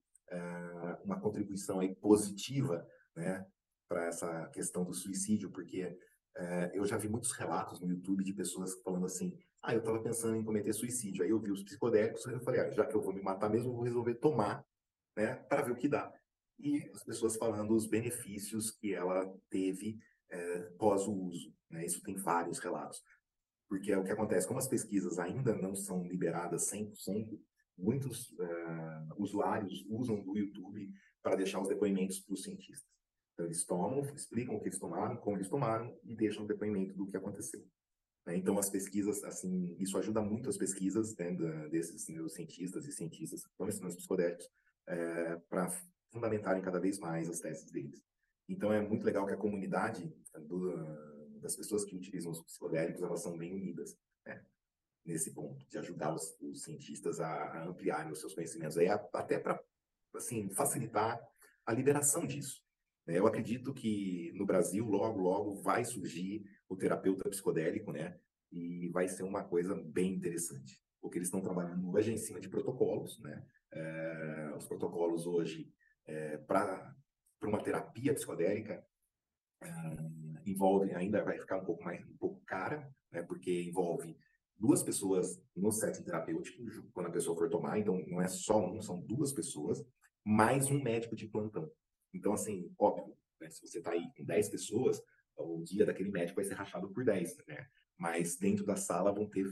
[1.04, 3.46] uma contribuição aí positiva, né,
[3.88, 5.96] para essa questão do suicídio, porque
[6.72, 10.36] eu já vi muitos relatos no YouTube de pessoas falando assim, ah, eu estava pensando
[10.36, 11.22] em cometer suicídio.
[11.22, 13.70] Aí eu vi os psicodélicos, eu falei, ah, já que eu vou me matar mesmo,
[13.70, 14.66] eu vou resolver tomar,
[15.16, 16.12] né, para ver o que dá.
[16.58, 19.98] E as pessoas falando os benefícios que ela teve
[20.30, 21.54] é, pós o uso.
[21.70, 21.84] Né?
[21.84, 23.02] Isso tem vários relatos.
[23.68, 27.38] Porque é o que acontece, como as pesquisas ainda não são liberadas 100%,
[27.76, 32.88] muitos uh, usuários usam do YouTube para deixar os depoimentos para os cientistas.
[33.32, 36.94] Então, eles tomam, explicam o que eles tomaram, como eles tomaram e deixam o depoimento
[36.94, 37.66] do que aconteceu.
[38.26, 38.36] Né?
[38.36, 41.32] Então, as pesquisas, assim, isso ajuda muito as pesquisas né,
[41.68, 44.48] desses neurocientistas e cientistas que estão ensinando os psicodélicos
[44.86, 45.68] é, para
[46.12, 48.00] fundamentarem cada vez mais as teses deles.
[48.48, 50.12] Então, é muito legal que a comunidade
[50.46, 50.74] do,
[51.40, 54.44] das pessoas que utilizam os psicodélicos, elas são bem unidas, né?
[55.04, 59.38] nesse ponto, de ajudar os, os cientistas a, a, ampliarem os seus conhecimentos, aí, até
[59.38, 59.62] para
[60.14, 61.20] assim, facilitar
[61.66, 62.62] a liberação disso.
[63.06, 63.18] Né?
[63.18, 68.18] Eu acredito que no Brasil, logo, logo, vai surgir o terapeuta psicodélico, né?
[68.50, 72.48] E vai ser uma coisa bem interessante, porque eles estão trabalhando hoje em cima de
[72.48, 73.44] protocolos, né?
[73.72, 75.72] É, os protocolos hoje
[76.06, 76.94] é, para
[77.48, 78.84] uma terapia psicodélica
[79.62, 79.68] é,
[80.46, 83.22] envolve ainda vai ficar um pouco mais um pouco cara, né?
[83.22, 84.16] Porque envolve
[84.56, 88.80] duas pessoas no setting terapêutico quando a pessoa for tomar, então não é só um,
[88.80, 89.84] são duas pessoas
[90.24, 91.70] mais um médico de plantão.
[92.12, 93.50] Então assim, óbvio, né?
[93.50, 95.02] se você está aí com 10 pessoas,
[95.36, 97.66] o dia daquele médico vai ser rachado por 10, né?
[97.98, 99.46] Mas dentro da sala vão ter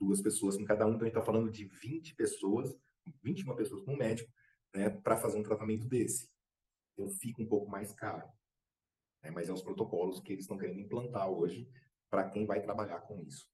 [0.00, 2.76] duas pessoas com cada um, então a gente está falando de 20 pessoas,
[3.22, 4.30] 21 pessoas com um médico,
[4.74, 6.31] né, para fazer um tratamento desse.
[6.92, 8.28] Então fica um pouco mais caro.
[9.22, 9.30] Né?
[9.30, 11.68] Mas é os protocolos que eles estão querendo implantar hoje
[12.10, 13.50] para quem vai trabalhar com isso.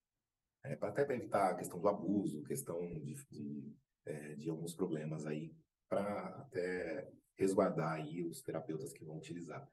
[0.65, 5.25] É, para até evitar a questão do abuso, questão de, de, é, de alguns problemas
[5.25, 5.55] aí,
[5.89, 9.67] para até resguardar aí os terapeutas que vão utilizar.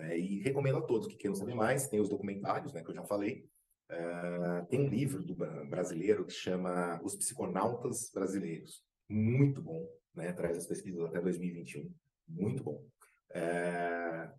[0.00, 2.94] É, e recomendo a todos que queiram saber mais, tem os documentários, né, que eu
[2.94, 3.48] já falei.
[3.90, 8.84] Uh, tem um livro do brasileiro que chama Os Psiconautas Brasileiros.
[9.08, 10.30] Muito bom, né?
[10.34, 11.90] Traz as pesquisas até 2021.
[12.28, 12.84] Muito bom.
[13.30, 14.32] Uh,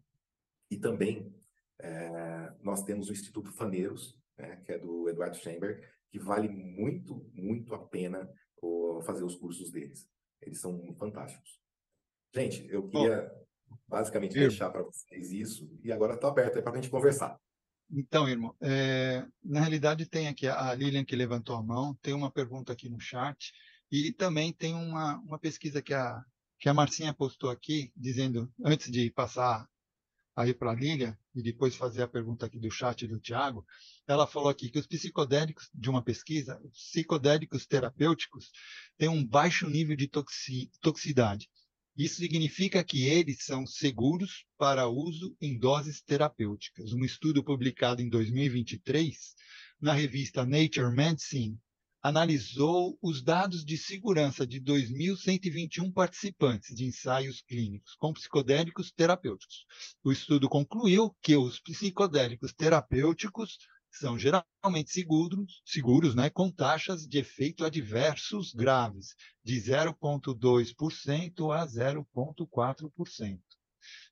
[0.72, 1.34] e também
[1.82, 7.30] uh, nós temos o Instituto Faneiros, né, que é do Eduardo Schemberg, que vale muito,
[7.34, 8.30] muito a pena
[9.06, 10.10] fazer os cursos deles.
[10.42, 11.60] Eles são fantásticos.
[12.34, 13.32] Gente, eu queria
[13.88, 14.50] basicamente Irmão.
[14.50, 17.40] deixar para vocês isso e agora está aberto aí para a gente conversar.
[17.92, 22.32] Então, irmão, é, na realidade tem aqui a Lilian que levantou a mão, tem uma
[22.32, 23.52] pergunta aqui no chat
[23.92, 26.24] e também tem uma, uma pesquisa que a,
[26.60, 29.68] que a Marcinha postou aqui, dizendo, antes de passar
[30.36, 33.66] aí para a Lilian e depois fazer a pergunta aqui do chat do Tiago,
[34.08, 38.52] ela falou aqui que os psicodélicos, de uma pesquisa, os psicodélicos terapêuticos
[38.98, 41.50] têm um baixo nível de toxi, toxicidade
[42.00, 46.94] isso significa que eles são seguros para uso em doses terapêuticas.
[46.94, 49.36] Um estudo publicado em 2023
[49.82, 51.60] na revista Nature Medicine
[52.02, 59.66] analisou os dados de segurança de 2.121 participantes de ensaios clínicos com psicodélicos terapêuticos.
[60.04, 63.58] O estudo concluiu que os psicodélicos terapêuticos
[63.92, 73.40] são geralmente seguros, seguros né, com taxas de efeito adversos graves, de 0,2% a 0,4%.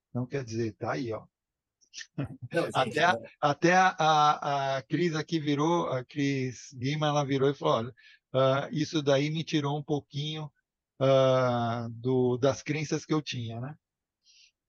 [0.09, 1.25] Então, quer dizer, está aí, ó.
[2.17, 7.49] Não, até a, até a, a, a, Cris aqui virou, a Cris Guima, ela virou
[7.49, 7.89] e falou, olha,
[8.33, 10.51] uh, isso daí me tirou um pouquinho
[11.01, 13.75] uh, do, das crenças que eu tinha, né?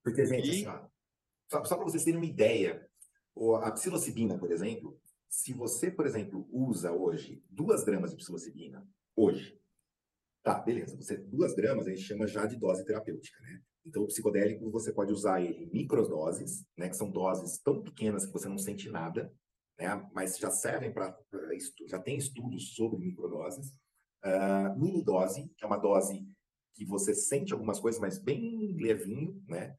[0.02, 0.66] Porque, gente, e...
[0.66, 0.88] assim,
[1.50, 2.86] só, só para vocês terem uma ideia,
[3.62, 9.60] a psilocibina, por exemplo, se você, por exemplo, usa hoje duas gramas de psilocibina, hoje,
[10.42, 13.62] tá, beleza, você duas gramas a gente chama já de dose terapêutica, né?
[13.88, 18.26] Então, o psicodélico você pode usar ele em microdoses, né, que são doses tão pequenas
[18.26, 19.32] que você não sente nada,
[19.78, 21.18] né, mas já servem para
[21.86, 23.72] já tem estudos sobre microdoses.
[24.22, 26.28] Uh, mini dose, que é uma dose
[26.74, 29.76] que você sente algumas coisas, mas bem levinho, né?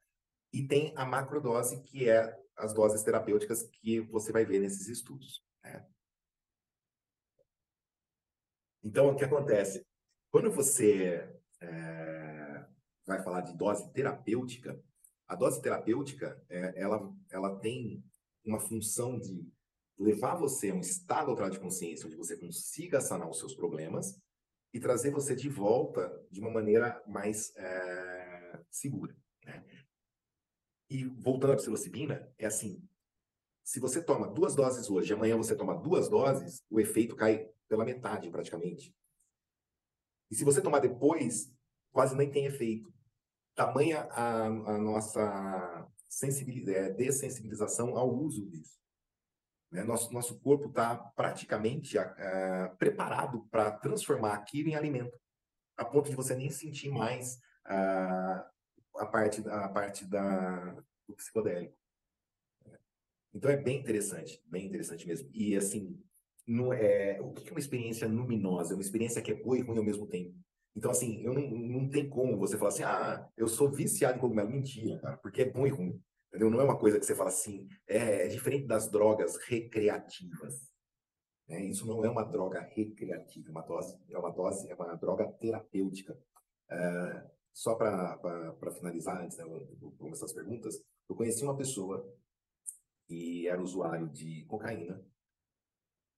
[0.52, 5.44] E tem a macrodose, que é as doses terapêuticas que você vai ver nesses estudos.
[5.64, 5.86] Né?
[8.84, 9.86] Então, o que acontece?
[10.32, 11.30] Quando você
[11.62, 12.29] é,
[13.10, 14.80] vai falar de dose terapêutica,
[15.28, 18.04] a dose terapêutica, é, ela, ela tem
[18.46, 19.52] uma função de
[19.98, 24.16] levar você a um estado de consciência, onde você consiga sanar os seus problemas
[24.72, 29.16] e trazer você de volta de uma maneira mais é, segura.
[29.44, 29.66] Né?
[30.90, 32.88] E voltando à psilocibina, é assim:
[33.64, 37.86] se você toma duas doses hoje, amanhã você toma duas doses, o efeito cai pela
[37.86, 38.96] metade praticamente.
[40.30, 41.52] E se você tomar depois,
[41.92, 42.94] quase nem tem efeito.
[43.60, 48.80] Tamanha a, a nossa sensibilidade, dessensibilização ao uso disso.
[49.70, 49.84] Né?
[49.84, 55.20] Nosso, nosso corpo está praticamente uh, preparado para transformar aquilo em alimento,
[55.76, 57.36] a ponto de você nem sentir mais
[57.68, 58.42] uh,
[58.96, 61.76] a parte, a parte da, do psicodélico.
[63.34, 65.30] Então é bem interessante, bem interessante mesmo.
[65.34, 66.02] E assim,
[66.48, 68.72] no, é, o que é uma experiência luminosa?
[68.72, 70.34] É uma experiência que é boa e ruim ao mesmo tempo.
[70.80, 74.22] Então, assim, eu não, não tem como você falar assim, ah, eu sou viciado em
[74.22, 74.50] cogumelo.
[74.50, 76.02] Mentira, cara, porque é bom e ruim.
[76.30, 76.50] Entendeu?
[76.50, 80.72] Não é uma coisa que você fala assim, é, é diferente das drogas recreativas.
[81.50, 81.66] Né?
[81.66, 85.30] Isso não é uma droga recreativa, é uma dose, é uma dose, é uma droga
[85.34, 86.18] terapêutica.
[86.72, 92.10] É, só para finalizar, antes de né, começar as perguntas, eu conheci uma pessoa
[93.06, 95.06] que era usuário de cocaína,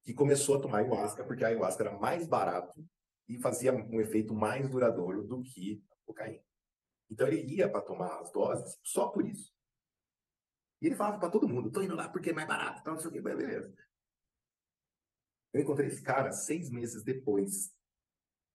[0.03, 2.85] que começou a tomar ayahuasca porque a ayahuasca era mais barato
[3.31, 6.43] e fazia um efeito mais duradouro do que a cocaína.
[7.09, 9.55] Então ele ia para tomar as doses só por isso.
[10.81, 12.99] E ele falava para todo mundo: tô indo lá porque é mais barato, então não
[12.99, 13.73] sei o que, beleza.
[15.53, 17.73] Eu encontrei esse cara seis meses depois.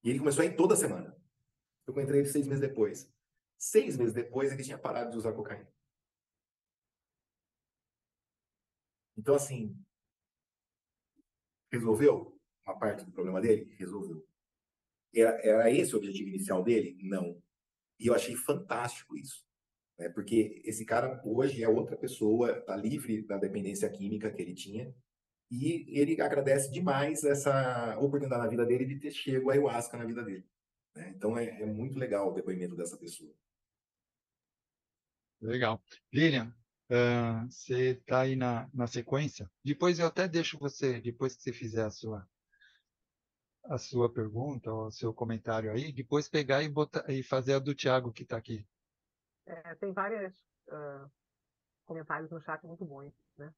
[0.04, 1.16] E ele começou a ir toda semana.
[1.86, 3.10] Eu encontrei ele seis meses depois.
[3.58, 5.70] Seis meses depois, ele tinha parado de usar cocaína.
[9.16, 9.74] Então, assim,
[11.72, 13.74] resolveu uma parte do problema dele?
[13.76, 14.26] Resolveu.
[15.16, 16.98] Era, era esse o objetivo inicial dele?
[17.02, 17.40] Não.
[17.98, 19.46] E eu achei fantástico isso.
[19.98, 20.08] Né?
[20.10, 24.94] Porque esse cara hoje é outra pessoa, está livre da dependência química que ele tinha.
[25.50, 30.04] E ele agradece demais essa oportunidade na vida dele de ter chego a ayahuasca na
[30.04, 30.44] vida dele.
[30.94, 31.12] Né?
[31.16, 33.32] Então é, é muito legal o depoimento dessa pessoa.
[35.40, 35.80] Legal.
[36.12, 36.52] Lilian,
[36.90, 39.50] uh, você está aí na, na sequência.
[39.64, 42.28] Depois eu até deixo você, depois que você fizer a sua
[43.68, 47.74] a sua pergunta ou seu comentário aí, depois pegar e, botar, e fazer a do
[47.74, 48.66] Tiago que está aqui.
[49.46, 50.34] É, tem vários
[50.68, 51.10] uh,
[51.84, 53.12] comentários no chat muito bons.
[53.36, 53.52] Né?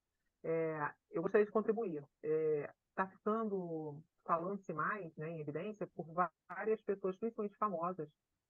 [0.45, 2.07] É, eu gostaria de contribuir.
[2.23, 6.07] Está é, ficando falando-se mais né, em evidência por
[6.49, 8.09] várias pessoas, principalmente famosas,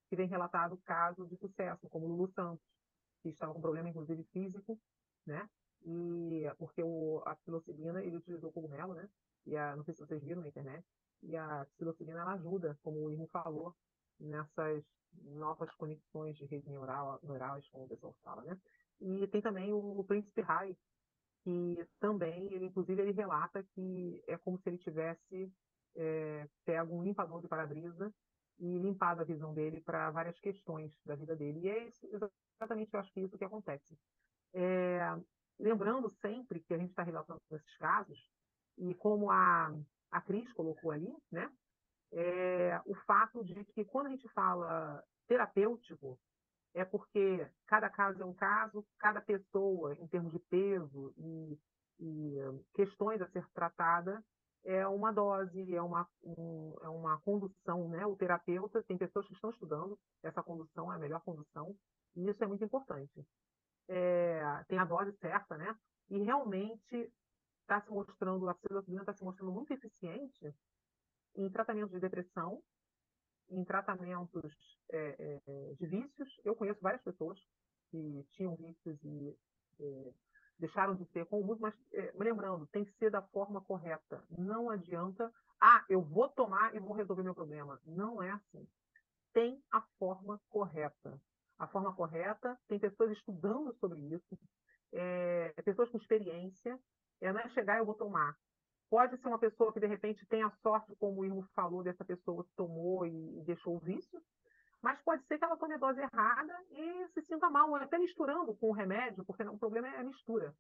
[0.08, 2.66] que vêm relatado casos de sucesso, como Lulu Santos,
[3.22, 4.78] que estava com problema, inclusive, físico,
[5.24, 5.48] né?
[5.84, 9.08] E porque o, a psilocibina, ele utilizou cogumelo, né?
[9.46, 10.84] E a, não sei se vocês viram na internet,
[11.22, 13.74] e a psilocibina, ela ajuda, como o Irmo falou,
[14.18, 14.84] nessas
[15.22, 18.58] novas conexões de rede neural, neurais, como o pessoal fala, né?
[19.00, 20.76] E tem também o, o Príncipe Rai,
[21.42, 25.52] que também, ele, inclusive, ele relata que é como se ele tivesse
[25.96, 28.12] é, pego um limpador de para-brisa
[28.58, 31.60] e limpado a visão dele para várias questões da vida dele.
[31.60, 31.90] E é
[32.60, 33.98] exatamente, eu acho que isso que acontece.
[34.52, 35.00] É,
[35.58, 38.18] lembrando sempre que a gente está relatando esses casos,
[38.76, 39.74] e como a,
[40.10, 41.50] a Cris colocou ali, né,
[42.12, 46.18] é, o fato de que quando a gente fala terapêutico,
[46.74, 51.58] é porque cada caso é um caso, cada pessoa, em termos de peso e,
[51.98, 52.36] e
[52.74, 54.22] questões a ser tratada,
[54.64, 58.04] é uma dose, é uma, um, é uma condução, né?
[58.06, 61.74] O terapeuta, tem pessoas que estão estudando essa condução, é a melhor condução,
[62.14, 63.24] e isso é muito importante.
[63.88, 65.74] É, tem a dose certa, né?
[66.10, 67.10] E realmente
[67.68, 70.54] está se mostrando, a psilocibina está se mostrando muito eficiente
[71.36, 72.62] em tratamento de depressão,
[73.50, 74.54] em tratamentos
[74.90, 76.28] é, é, de vícios.
[76.44, 77.38] Eu conheço várias pessoas
[77.90, 79.36] que tinham vícios e
[79.80, 80.12] é,
[80.58, 84.24] deixaram de ter com o uso, mas é, lembrando, tem que ser da forma correta.
[84.30, 87.78] Não adianta, ah, eu vou tomar e vou resolver meu problema.
[87.84, 88.66] Não é assim.
[89.34, 91.20] Tem a forma correta.
[91.58, 94.38] A forma correta, tem pessoas estudando sobre isso,
[94.92, 96.78] é, pessoas com experiência,
[97.20, 98.36] é, não é chegar eu vou tomar.
[98.90, 102.42] Pode ser uma pessoa que, de repente, tenha sorte, como o Irmo falou, dessa pessoa
[102.44, 104.20] que tomou e deixou o vício,
[104.80, 108.54] mas pode ser que ela tome a dose errada e se sinta mal, até misturando
[108.54, 110.54] com o remédio, porque o problema é a mistura.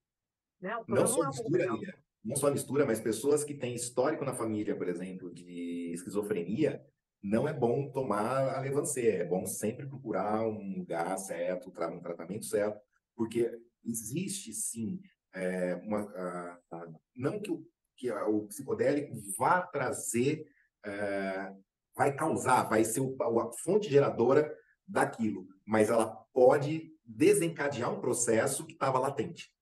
[0.60, 0.72] Né?
[0.88, 4.76] não só não é mistura, não só mistura, mas pessoas que têm histórico na família,
[4.76, 6.84] por exemplo, de esquizofrenia,
[7.22, 12.44] não é bom tomar a levancê, é bom sempre procurar um lugar certo, um tratamento
[12.44, 12.80] certo,
[13.14, 13.50] porque
[13.84, 15.00] existe sim
[15.38, 17.64] é, uma, a, a, não que o,
[17.96, 20.46] que o psicodélico vá trazer,
[20.84, 21.52] é,
[21.96, 24.54] vai causar, vai ser o, a fonte geradora
[24.86, 29.52] daquilo, mas ela pode desencadear um processo que estava latente.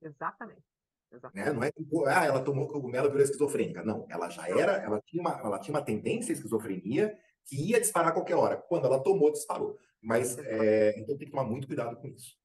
[0.00, 0.62] Exatamente.
[1.32, 1.52] Né?
[1.52, 3.84] Não é que ah, ela tomou cogumelo e virou esquizofrênica.
[3.84, 7.80] Não, ela já era, ela tinha, uma, ela tinha uma tendência à esquizofrenia que ia
[7.80, 8.56] disparar a qualquer hora.
[8.56, 9.78] Quando ela tomou, disparou.
[10.02, 12.36] Mas é, então tem que tomar muito cuidado com isso.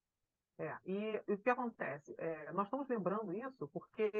[0.59, 2.13] É, e, e o que acontece?
[2.17, 4.11] É, nós estamos lembrando isso porque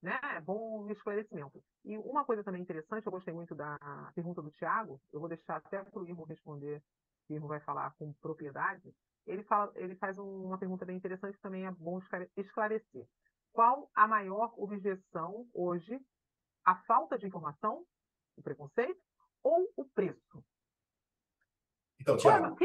[0.00, 1.62] né, é bom esclarecimento.
[1.84, 3.76] E uma coisa também interessante, eu gostei muito da
[4.14, 6.82] pergunta do Tiago, eu vou deixar até para o Irmo responder,
[7.28, 8.90] o Irmo vai falar com propriedade.
[9.26, 12.00] Ele, fala, ele faz uma pergunta bem interessante que também é bom
[12.38, 13.06] esclarecer.
[13.52, 16.00] Qual a maior objeção hoje?
[16.64, 17.84] A falta de informação,
[18.36, 19.00] o preconceito
[19.42, 20.42] ou o preço?
[22.00, 22.56] Então, Tiago.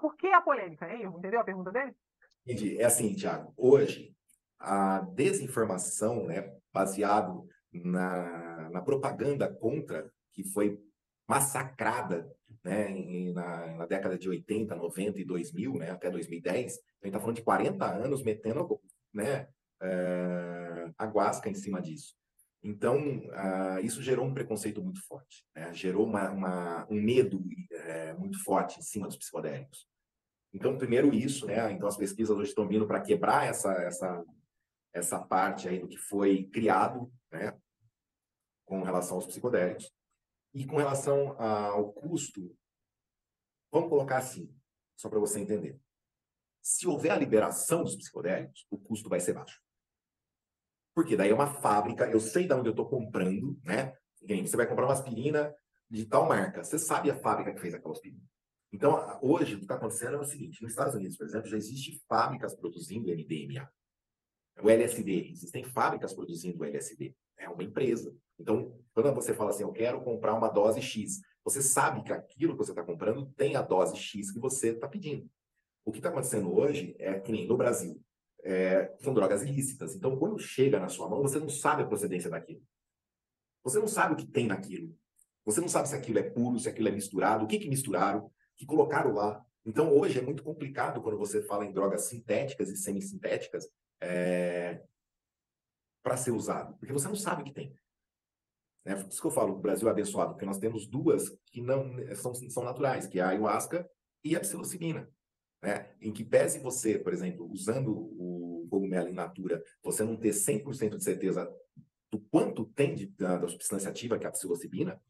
[0.00, 1.04] Por que a polêmica, hein?
[1.04, 1.94] Entendeu a pergunta dele?
[2.44, 2.78] Entendi.
[2.78, 3.52] É assim, Tiago.
[3.56, 4.14] Hoje,
[4.58, 10.78] a desinformação, né, baseado na, na propaganda contra, que foi
[11.28, 12.30] massacrada
[12.64, 16.82] né, em, na, na, década de 80, 90 e 2000, né, até 2010, a gente
[17.06, 18.80] está falando de 40 anos metendo
[19.12, 19.48] né,
[19.80, 22.14] é, a guasca em cima disso.
[22.62, 25.74] Então, uh, isso gerou um preconceito muito forte, né?
[25.74, 29.88] gerou uma, uma, um medo é, muito forte em cima dos psicodélicos.
[30.52, 31.72] Então, primeiro isso, né?
[31.72, 34.24] Então, as pesquisas hoje estão vindo para quebrar essa, essa,
[34.92, 37.58] essa parte aí do que foi criado, né?
[38.66, 39.90] Com relação aos psicodélicos.
[40.54, 42.54] E com relação ao custo,
[43.72, 44.54] vamos colocar assim,
[44.94, 45.80] só para você entender.
[46.60, 49.60] Se houver a liberação dos psicodélicos, o custo vai ser baixo.
[50.94, 53.96] Porque daí é uma fábrica, eu sei de onde eu estou comprando, né?
[54.20, 55.54] Você vai comprar uma aspirina
[55.88, 58.22] de tal marca, você sabe a fábrica que fez aquela aspirina.
[58.72, 61.56] Então, hoje, o que está acontecendo é o seguinte: nos Estados Unidos, por exemplo, já
[61.56, 63.70] existem fábricas produzindo MDMA.
[64.62, 67.14] O LSD, existem fábricas produzindo LSD.
[67.38, 68.14] É uma empresa.
[68.38, 72.52] Então, quando você fala assim, eu quero comprar uma dose X, você sabe que aquilo
[72.52, 75.28] que você está comprando tem a dose X que você está pedindo.
[75.84, 78.00] O que está acontecendo hoje é que nem no Brasil,
[78.44, 79.94] é, são drogas ilícitas.
[79.94, 82.62] Então, quando chega na sua mão, você não sabe a procedência daquilo.
[83.64, 84.96] Você não sabe o que tem naquilo.
[85.44, 88.30] Você não sabe se aquilo é puro, se aquilo é misturado, o que, que misturaram
[88.62, 89.44] que colocaram lá.
[89.66, 93.68] Então, hoje é muito complicado quando você fala em drogas sintéticas e semissintéticas
[94.00, 94.84] é,
[96.00, 97.74] para ser usado, porque você não sabe o que tem.
[98.84, 101.60] É por isso que eu falo, o Brasil é abençoado, porque nós temos duas que
[101.60, 103.88] não são, são naturais, que é a ayahuasca
[104.24, 105.08] e a psilocibina.
[105.60, 105.92] Né?
[106.00, 110.96] Em que pese você, por exemplo, usando o cogumelo in natura, você não ter 100%
[110.96, 111.52] de certeza
[112.10, 115.00] do quanto tem de, da, da substância ativa, que é a psilocibina,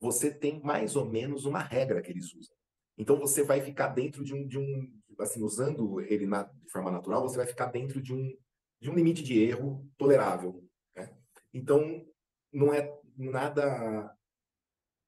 [0.00, 2.59] você tem mais ou menos uma regra que eles usam.
[3.00, 6.90] Então você vai ficar dentro de um, de um assim, usando ele na, de forma
[6.90, 8.36] natural, você vai ficar dentro de um,
[8.78, 10.62] de um limite de erro tolerável.
[10.94, 11.10] Né?
[11.54, 12.06] Então
[12.52, 14.14] não é nada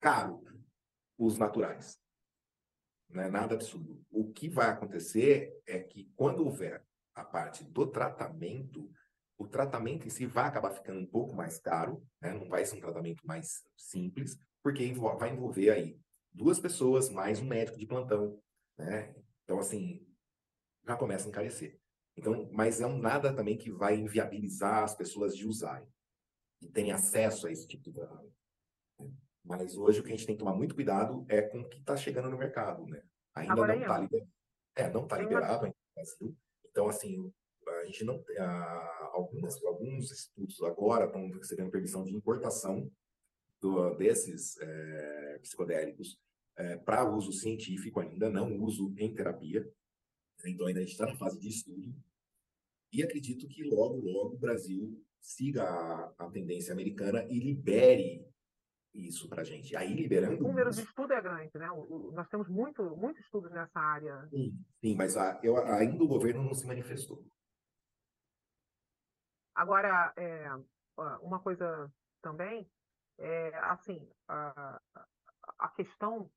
[0.01, 0.43] caro
[1.19, 1.99] os naturais.
[3.09, 4.03] Não é nada absurdo.
[4.09, 8.91] O que vai acontecer é que quando houver a parte do tratamento,
[9.37, 12.33] o tratamento em si vai acabar ficando um pouco mais caro, né?
[12.33, 16.02] não vai ser um tratamento mais simples, porque vai envolver aí
[16.33, 18.41] duas pessoas mais um médico de plantão,
[18.77, 19.15] né?
[19.43, 20.05] Então, assim,
[20.85, 21.79] já começa a encarecer.
[22.17, 25.87] Então, mas é um nada também que vai inviabilizar as pessoas de usarem
[26.61, 28.23] e terem acesso a esse tipo de drama.
[28.99, 29.11] Né?
[29.43, 31.79] Mas hoje o que a gente tem que tomar muito cuidado é com o que
[31.79, 33.03] está chegando no mercado, né?
[33.35, 34.31] Ainda Agora, não está liberado.
[34.75, 36.37] É, não está liberado ainda no Brasil.
[36.65, 37.33] Então, assim,
[37.67, 38.37] a gente não tem
[39.11, 42.89] algumas, alguns estudos agora estão recebendo permissão de importação
[43.59, 46.19] do, desses é, psicodélicos
[46.57, 49.67] é, para uso científico ainda, não uso em terapia.
[50.45, 51.93] Então, ainda a gente está na fase de estudo.
[52.91, 58.27] E acredito que logo, logo o Brasil siga a, a tendência americana e libere
[58.93, 59.75] isso para a gente.
[59.75, 60.43] Aí liberando.
[60.43, 61.71] O número de estudo é grande, né?
[61.71, 64.27] O, o, nós temos muito, muitos estudos nessa área.
[64.29, 67.25] Sim, sim mas a, eu, ainda o governo não se manifestou.
[69.55, 70.47] Agora, é,
[71.21, 72.69] uma coisa também
[73.19, 74.81] é, assim, a,
[75.59, 76.29] a questão,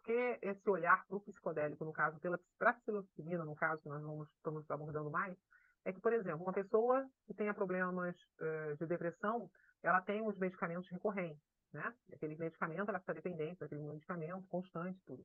[0.00, 2.38] porque esse olhar para o psicodélico, no caso, pela
[2.74, 5.36] psilocibina, no caso, que nós vamos, estamos abordando mais,
[5.84, 9.50] é que, por exemplo, uma pessoa que tenha problemas uh, de depressão,
[9.82, 11.42] ela tem os medicamentos recorrentes,
[11.72, 11.94] né?
[12.12, 15.24] Aquele medicamento, ela está dependente daquele medicamento constante, tudo.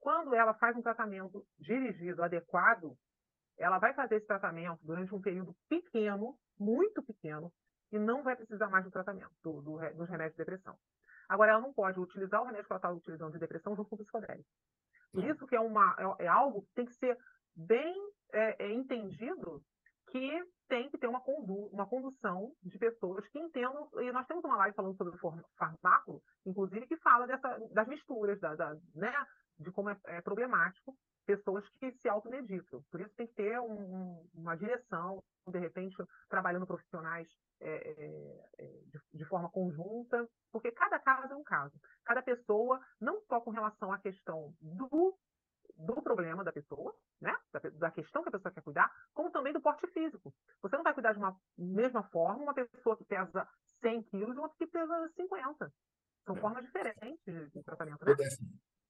[0.00, 2.96] Quando ela faz um tratamento dirigido, adequado,
[3.56, 7.52] ela vai fazer esse tratamento durante um período pequeno, muito pequeno,
[7.90, 10.76] e não vai precisar mais do tratamento, do, do, dos remédios de depressão.
[11.28, 13.96] Agora, ela não pode utilizar o remédio que ela está utilizando de depressão junto com
[13.96, 14.48] o psicodélico.
[15.12, 17.18] Por isso que é, uma, é, é, algo que tem que ser
[17.54, 17.94] bem
[18.32, 19.62] é, é entendido
[20.10, 23.88] que tem que ter uma, condu uma condução de pessoas que entendam.
[23.96, 28.38] E nós temos uma live falando sobre o farmáculo, inclusive, que fala dessa, das misturas,
[28.40, 29.12] da, da né,
[29.58, 30.96] de como é, é, problemático
[31.28, 32.82] pessoas que se automedicam.
[32.90, 35.94] Por isso tem que ter um, uma direção, de repente,
[36.26, 37.28] trabalhando profissionais
[37.60, 41.78] é, é, é, de, de, forma conjunta, porque cada caso é um caso.
[42.02, 45.14] Cada pessoa, não só com relação à questão do
[45.76, 47.32] do problema da pessoa, né?
[47.52, 50.34] Da, da, questão que a pessoa quer cuidar, como também do porte físico.
[50.60, 53.46] Você não vai cuidar de uma mesma forma uma pessoa que pesa
[53.80, 55.72] 100 quilos e outra que pesa 50.
[56.26, 56.40] São é.
[56.40, 58.16] formas diferentes de tratamento, né?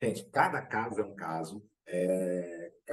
[0.01, 2.28] Gente, cada caso é um caso, é,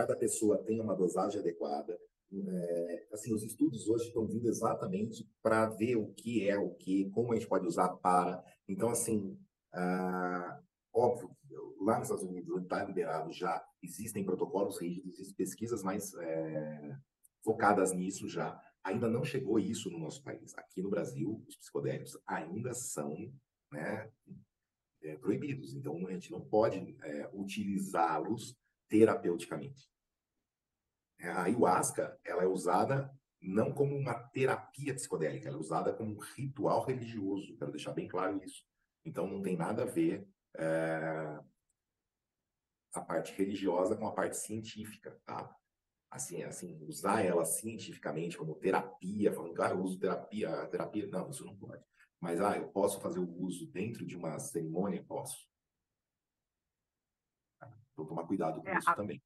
[0.06, 1.98] cada pessoa tem uma dosagem adequada.
[2.32, 7.10] É, assim, os estudos hoje estão vindo exatamente para ver o que é o que,
[7.10, 8.44] como a gente pode usar para.
[8.68, 9.38] Então, assim,
[9.74, 10.60] ah,
[10.94, 11.36] óbvio,
[11.82, 16.98] lá nos Estados Unidos, está liberado já, existem protocolos rígidos, existem pesquisas mais é,
[17.44, 18.60] focadas nisso já.
[18.84, 20.54] Ainda não chegou isso no nosso país.
[20.56, 23.16] Aqui no Brasil, os psicodélicos ainda são
[23.72, 24.12] né,
[25.02, 25.74] é, proibidos.
[25.74, 28.56] Então, a gente não pode é, utilizá-los
[28.88, 29.90] terapeuticamente.
[31.20, 33.12] É, a ayahuasca ela é usada
[33.42, 37.56] não como uma terapia psicodélica, ela é usada como um ritual religioso.
[37.58, 38.64] Quero deixar bem claro isso.
[39.04, 41.40] Então, não tem nada a ver é,
[42.94, 45.56] a parte religiosa com a parte científica, tá?
[46.10, 51.46] Assim, assim, usar ela cientificamente como terapia, falando, ah, eu uso terapia, terapia, não, isso
[51.46, 51.84] não pode.
[52.20, 55.04] Mas, ah, eu posso fazer o uso dentro de uma cerimônia?
[55.04, 55.48] Posso.
[57.96, 58.96] Vou tomar cuidado com é, isso a...
[58.96, 59.22] também.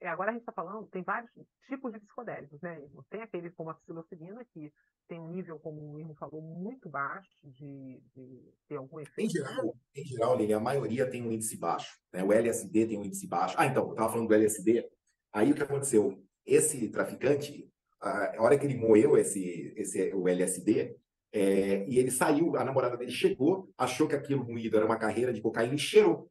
[0.00, 1.30] É, agora a gente está falando, tem vários
[1.66, 2.80] tipos de psicodélicos, né?
[3.10, 4.72] Tem aqueles como a psilocibina, que
[5.08, 9.26] tem um nível, como o Irmo falou, muito baixo de, de ter algum efeito.
[9.26, 11.98] Em geral, em geral, Lili, a maioria tem um índice baixo.
[12.12, 12.22] Né?
[12.22, 13.56] O LSD tem um índice baixo.
[13.58, 14.88] Ah, então, eu estava falando do LSD.
[15.32, 16.22] Aí o que aconteceu?
[16.46, 17.68] Esse traficante,
[18.00, 20.96] a hora que ele moeu esse, esse, o LSD,
[21.32, 25.32] é, e ele saiu, a namorada dele chegou, achou que aquilo moído era uma carreira
[25.32, 26.30] de cocaína e cheirou.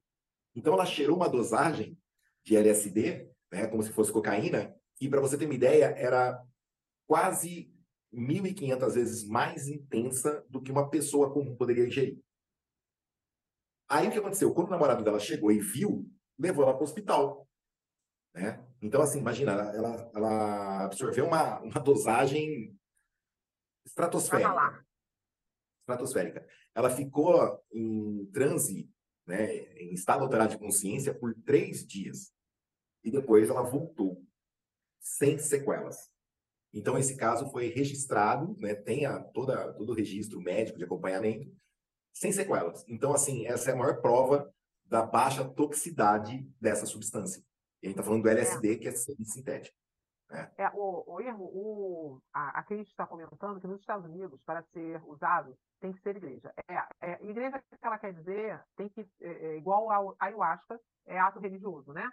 [0.56, 1.98] Então ela cheirou uma dosagem
[2.44, 6.44] de LSD né, como se fosse cocaína, e para você ter uma ideia, era
[7.08, 7.74] quase
[8.14, 12.20] 1.500 vezes mais intensa do que uma pessoa comum poderia ingerir.
[13.90, 14.54] Aí o que aconteceu?
[14.54, 17.48] Quando o namorado dela chegou e viu, levou ela para o hospital.
[18.34, 18.66] Né?
[18.82, 22.78] Então, assim, imagina, ela, ela absorveu uma, uma dosagem
[23.86, 24.86] estratosférica.
[25.82, 26.48] Estratosférica.
[26.76, 28.92] Ela ficou em transe,
[29.26, 32.34] né, em estado alterado de consciência por três dias
[33.04, 34.24] e depois ela voltou,
[35.00, 36.12] sem sequelas.
[36.74, 41.52] Então, esse caso foi registrado, né, tem a, toda, todo o registro médico de acompanhamento,
[42.14, 42.84] sem sequelas.
[42.88, 44.54] Então, assim, essa é a maior prova
[44.86, 47.42] da baixa toxicidade dessa substância.
[47.82, 48.78] E a gente está falando do LSD, é.
[48.78, 49.78] que é sintético.
[50.30, 50.52] Né?
[50.58, 54.64] É, o, o erro, o, a, a Cris está comentando que nos Estados Unidos, para
[54.74, 56.54] ser usado, tem que ser igreja.
[56.68, 61.20] É, é igreja, que ela quer dizer, tem que, é, é igual ao ayahuasca, é
[61.20, 62.10] ato religioso, né?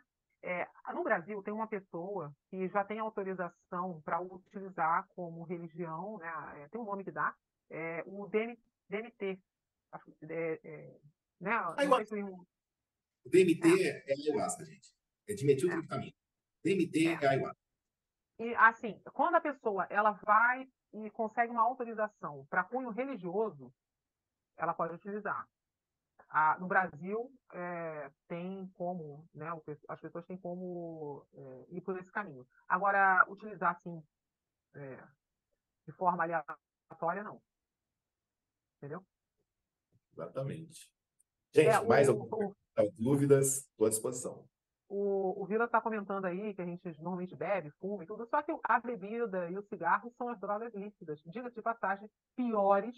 [0.47, 6.30] É, no Brasil, tem uma pessoa que já tem autorização para utilizar como religião, né,
[6.57, 7.34] é, tem um nome que dá,
[7.70, 8.59] é, o DM,
[8.90, 9.40] DMT.
[10.28, 10.97] É, é,
[11.40, 11.59] né,
[13.24, 14.95] o DMT é, é ayahuasca, gente.
[15.26, 16.12] É dimetiltriptamina.
[16.12, 16.68] É.
[16.68, 17.12] DMT é.
[17.12, 17.64] é ayahuasca.
[18.38, 23.72] E, assim, quando a pessoa ela vai e consegue uma autorização para cunho religioso,
[24.59, 25.49] ela pode utilizar.
[26.37, 29.47] Ah, no Brasil, é, tem como, né,
[29.89, 32.45] as pessoas têm como é, ir por esse caminho.
[32.66, 34.03] Agora, utilizar assim,
[34.74, 34.99] é,
[35.87, 37.41] de forma aleatória, não.
[38.78, 39.07] Entendeu?
[40.12, 40.93] Exatamente.
[41.53, 42.53] Gente, é, mais algumas
[42.99, 43.59] dúvidas?
[43.59, 44.45] Estou à disposição.
[44.89, 48.43] O, o Vila está comentando aí que a gente normalmente bebe, fuma e tudo, só
[48.43, 52.97] que a bebida e o cigarro são as drogas lícidas, diga-se de passagem, piores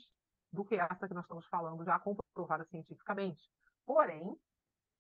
[0.56, 3.48] do que essa que nós estamos falando, já comprovada cientificamente.
[3.84, 4.34] Porém,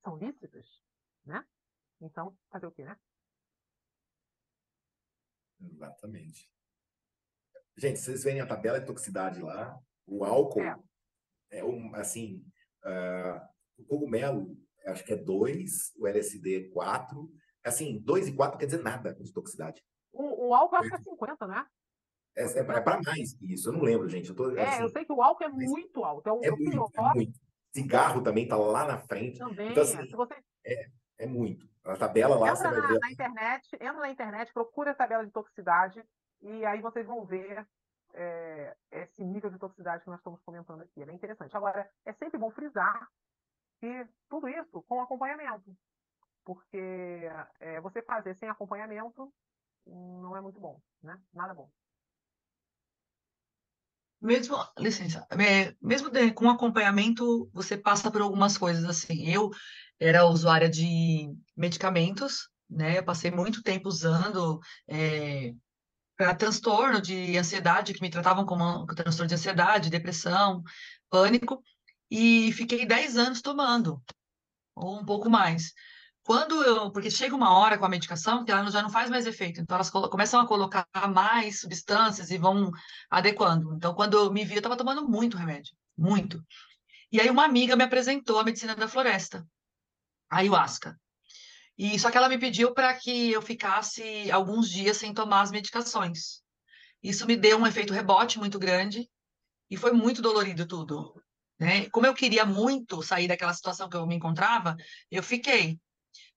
[0.04, 0.66] são lícitas,
[1.24, 1.44] né?
[2.00, 2.96] Então, fazer o quê, né?
[5.60, 6.48] Exatamente.
[7.76, 10.78] Gente, vocês veem a tabela de toxicidade lá, o álcool é,
[11.50, 12.44] é um, assim,
[12.84, 13.40] uh,
[13.78, 17.32] o cogumelo, acho que é 2, o LSD 4.
[17.64, 19.82] Assim, 2 e 4 não quer dizer nada de toxicidade.
[20.12, 21.66] O, o álcool acho que é 50, né?
[22.36, 24.28] É, é, é para mais que isso, eu não lembro, gente.
[24.28, 26.28] Eu tô, é, assim, eu sei que o álcool é muito alto.
[26.28, 27.40] É, o, é, muito, é muito.
[27.72, 29.38] Cigarro também tá lá na frente.
[29.38, 30.34] Também, então, assim, você...
[30.64, 31.66] é, é muito.
[31.82, 32.98] A tabela lá entra você vai na, ver.
[32.98, 36.04] Na internet, entra na internet, procura a tabela de toxicidade
[36.42, 37.66] e aí vocês vão ver
[38.12, 41.02] é, esse nível de toxicidade que nós estamos comentando aqui.
[41.02, 41.56] É interessante.
[41.56, 43.08] Agora, é sempre bom frisar
[43.80, 45.74] que tudo isso com acompanhamento.
[46.44, 47.28] Porque
[47.60, 49.32] é, você fazer sem acompanhamento
[49.86, 51.18] não é muito bom, né?
[51.32, 51.70] Nada bom.
[54.26, 59.24] Mesmo, licença, é, mesmo de, com acompanhamento, você passa por algumas coisas assim.
[59.28, 59.50] Eu
[60.00, 62.98] era usuária de medicamentos, né?
[62.98, 64.58] Eu passei muito tempo usando
[64.88, 65.54] é,
[66.16, 70.60] para transtorno de ansiedade, que me tratavam como transtorno de ansiedade, depressão,
[71.08, 71.62] pânico,
[72.10, 74.02] e fiquei 10 anos tomando,
[74.74, 75.72] ou um pouco mais.
[76.26, 79.26] Quando eu, porque chega uma hora com a medicação que ela já não faz mais
[79.26, 82.72] efeito, então elas começam a colocar mais substâncias e vão
[83.08, 83.72] adequando.
[83.76, 86.44] Então, quando eu me vi, eu estava tomando muito remédio, muito.
[87.12, 89.46] E aí uma amiga me apresentou a medicina da floresta,
[90.28, 90.98] a ayahuasca.
[91.78, 95.52] E só que ela me pediu para que eu ficasse alguns dias sem tomar as
[95.52, 96.42] medicações.
[97.00, 99.08] Isso me deu um efeito rebote muito grande
[99.70, 101.22] e foi muito dolorido tudo.
[101.56, 101.88] Né?
[101.90, 104.76] Como eu queria muito sair daquela situação que eu me encontrava,
[105.08, 105.78] eu fiquei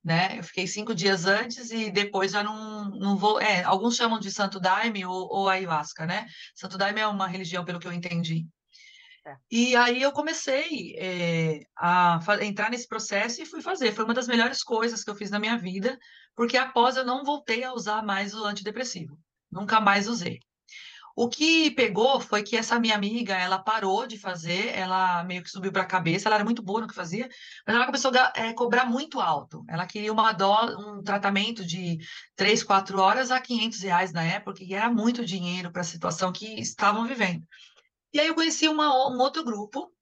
[0.04, 0.40] né?
[0.40, 3.40] Eu fiquei cinco dias antes e depois já não, não vou.
[3.42, 6.26] É, alguns chamam de Santo Daime ou, ou Ayahuasca, né?
[6.56, 8.48] Santo Daime é uma religião, pelo que eu entendi.
[9.26, 9.36] É.
[9.52, 13.92] E aí eu comecei é, a entrar nesse processo e fui fazer.
[13.92, 15.98] Foi uma das melhores coisas que eu fiz na minha vida,
[16.36, 19.20] porque após eu não voltei a usar mais o antidepressivo.
[19.52, 20.40] Nunca mais usei.
[21.22, 25.50] O que pegou foi que essa minha amiga, ela parou de fazer, ela meio que
[25.50, 27.28] subiu para a cabeça, ela era muito boa no que fazia,
[27.68, 29.66] mas ela começou a é, cobrar muito alto.
[29.68, 30.32] Ela queria uma
[30.78, 31.98] um tratamento de
[32.38, 36.32] três, quatro horas a 500 reais na época, e era muito dinheiro para a situação
[36.32, 37.46] que estavam vivendo.
[38.14, 39.94] E aí eu conheci uma, um outro grupo,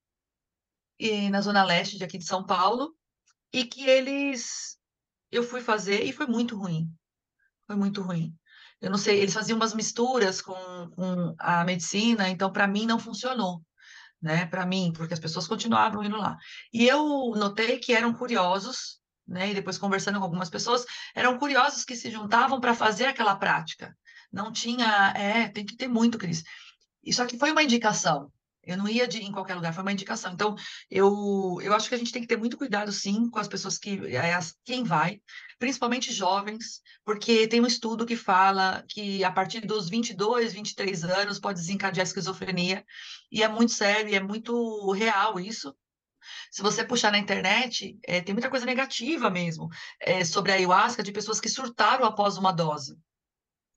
[0.99, 2.95] e, na Zona Leste de aqui de São Paulo,
[3.51, 4.78] e que eles...
[5.32, 6.88] Eu fui fazer e foi muito ruim.
[7.65, 8.38] Foi muito ruim
[8.82, 10.54] eu não sei, eles faziam umas misturas com,
[10.96, 13.62] com a medicina, então para mim não funcionou,
[14.22, 14.46] né?
[14.46, 16.38] Para mim, porque as pessoas continuavam indo lá.
[16.72, 19.52] E eu notei que eram curiosos, né?
[19.52, 23.96] E depois conversando com algumas pessoas, eram curiosos que se juntavam para fazer aquela prática.
[24.32, 26.44] Não tinha, é, tem que ter muito, Cris.
[27.04, 28.32] Isso aqui foi uma indicação.
[28.68, 30.34] Eu não ia de, em qualquer lugar, foi uma indicação.
[30.34, 30.55] Então,
[30.91, 33.78] eu, eu acho que a gente tem que ter muito cuidado, sim, com as pessoas
[33.78, 33.99] que.
[34.15, 35.22] É, quem vai,
[35.57, 41.39] principalmente jovens, porque tem um estudo que fala que a partir dos 22, 23 anos
[41.39, 42.86] pode desencadear esquizofrenia,
[43.32, 45.76] e é muito sério, e é muito real isso.
[46.51, 49.70] Se você puxar na internet, é, tem muita coisa negativa mesmo
[50.01, 52.97] é, sobre a ayahuasca de pessoas que surtaram após uma dose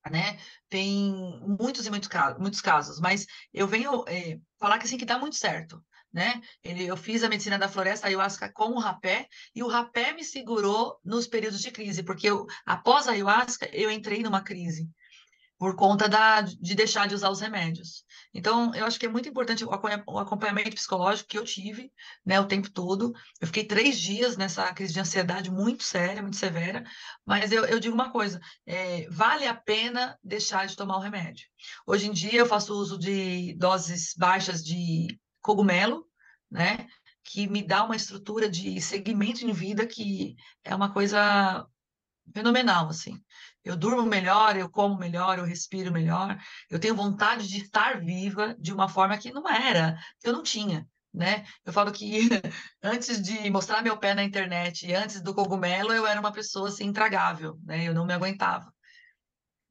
[0.08, 0.38] né?
[0.68, 1.12] Tem
[1.60, 5.18] muitos e muitos casos, muitos casos, mas eu venho é, falar que assim que dá
[5.18, 5.82] muito certo,
[6.12, 6.40] né?
[6.62, 10.24] Ele, eu fiz a medicina da floresta ayahuasca com o rapé e o rapé me
[10.24, 14.88] segurou nos períodos de crise, porque eu, após a ayahuasca eu entrei numa crise
[15.58, 18.04] por conta da, de deixar de usar os remédios.
[18.32, 21.92] Então, eu acho que é muito importante o acompanhamento psicológico que eu tive,
[22.24, 23.12] né, o tempo todo.
[23.40, 26.84] Eu fiquei três dias nessa crise de ansiedade muito séria, muito severa,
[27.26, 31.48] mas eu, eu digo uma coisa, é, vale a pena deixar de tomar o remédio.
[31.86, 36.06] Hoje em dia, eu faço uso de doses baixas de cogumelo,
[36.48, 36.86] né,
[37.24, 41.66] que me dá uma estrutura de segmento em vida que é uma coisa
[42.34, 43.20] fenomenal, assim.
[43.64, 46.38] Eu durmo melhor, eu como melhor, eu respiro melhor,
[46.70, 50.42] eu tenho vontade de estar viva de uma forma que não era, que eu não
[50.42, 51.44] tinha, né?
[51.64, 52.28] Eu falo que
[52.82, 56.86] antes de mostrar meu pé na internet, antes do cogumelo, eu era uma pessoa assim
[56.86, 57.84] intragável, né?
[57.86, 58.72] Eu não me aguentava.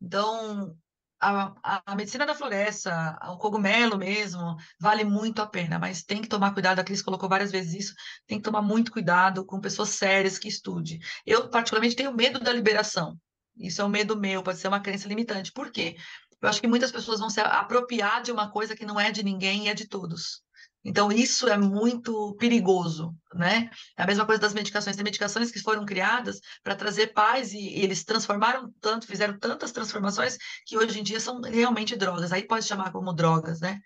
[0.02, 0.76] Então,
[1.20, 6.28] a, a, medicina da floresta, o cogumelo mesmo, vale muito a pena, mas tem que
[6.28, 7.94] tomar cuidado, a Cris colocou várias vezes isso,
[8.26, 11.00] tem que tomar muito cuidado com pessoas sérias que estudem.
[11.26, 13.18] Eu, particularmente, tenho medo da liberação.
[13.58, 15.52] Isso é um medo meu, pode ser uma crença limitante.
[15.52, 15.98] Por quê?
[16.42, 19.22] Eu acho que muitas pessoas vão se apropriar de uma coisa que não é de
[19.22, 20.42] ninguém e é de todos.
[20.84, 23.70] Então, isso é muito perigoso, né?
[23.98, 24.96] É a mesma coisa das medicações.
[24.96, 29.74] Tem medicações que foram criadas para trazer paz e, e, eles transformaram tanto, fizeram tantas
[29.74, 32.32] transformações que hoje em dia são realmente drogas.
[32.32, 33.80] Aí pode chamar como drogas, né?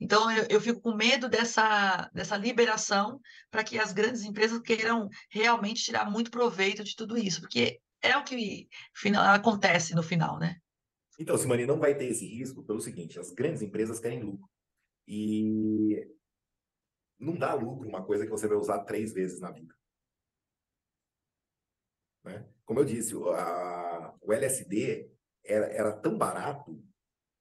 [0.00, 3.20] Então, eu, eu fico com medo dessa, dessa liberação
[3.50, 8.16] para que as grandes empresas queiram realmente tirar muito proveito de tudo isso, porque é
[8.16, 10.56] o que final, acontece no final, né?
[11.18, 14.48] Então, Simone, não vai ter esse risco pelo seguinte: as grandes empresas querem lucro.
[15.06, 16.10] E
[17.18, 19.74] não dá lucro uma coisa que você vai usar três vezes na vida.
[22.24, 22.48] Né?
[22.64, 25.10] Como eu disse, a, o LSD
[25.44, 26.82] era, era tão barato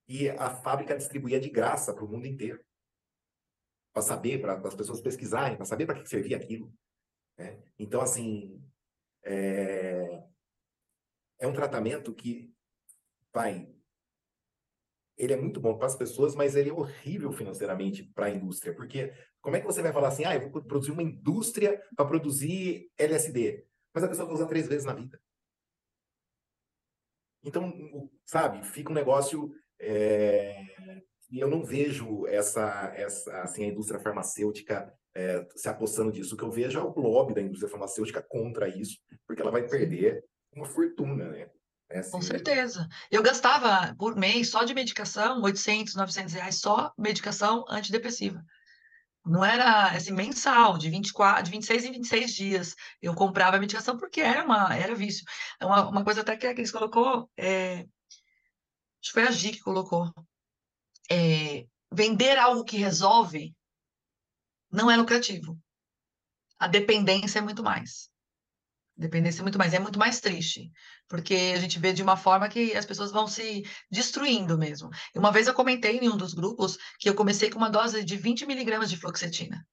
[0.07, 2.63] e a fábrica distribuía de graça para o mundo inteiro.
[3.93, 6.73] Para saber, para as pessoas pesquisarem, para saber para que servia aquilo.
[7.37, 7.63] Né?
[7.79, 8.61] Então, assim,
[9.23, 10.23] é,
[11.39, 12.53] é um tratamento que
[13.31, 13.71] vai.
[15.23, 18.75] Ele é muito bom para as pessoas, mas ele é horrível financeiramente para a indústria,
[18.75, 22.05] porque como é que você vai falar assim, ah, eu vou produzir uma indústria para
[22.05, 25.19] produzir LSD, mas a pessoa vai usar três vezes na vida.
[27.43, 29.53] Então, sabe, fica um negócio.
[29.79, 30.61] É...
[31.29, 36.35] E eu não vejo essa, essa assim, a indústria farmacêutica é, se apostando disso.
[36.35, 39.67] O que eu vejo é o lobby da indústria farmacêutica contra isso, porque ela vai
[39.67, 40.23] perder
[40.55, 41.49] uma fortuna, né?
[41.93, 42.89] É assim, Com certeza.
[43.11, 48.43] Eu gastava por mês só de medicação, 800, 900 reais, só medicação antidepressiva.
[49.23, 52.75] Não era assim, mensal, de 24, de 26 em 26 dias.
[52.99, 55.23] Eu comprava a medicação porque era, uma, era vício.
[55.59, 57.87] É uma, uma coisa até que a Cris colocou, é, acho
[59.03, 60.11] que foi a Gi que colocou.
[61.11, 63.55] É, vender algo que resolve
[64.71, 65.59] não é lucrativo.
[66.57, 68.09] A dependência é muito mais.
[68.95, 70.71] Dependência é muito mais, é muito mais triste,
[71.07, 74.89] porque a gente vê de uma forma que as pessoas vão se destruindo mesmo.
[75.15, 78.15] Uma vez eu comentei em um dos grupos que eu comecei com uma dose de
[78.15, 79.65] 20 miligramas de fluoxetina.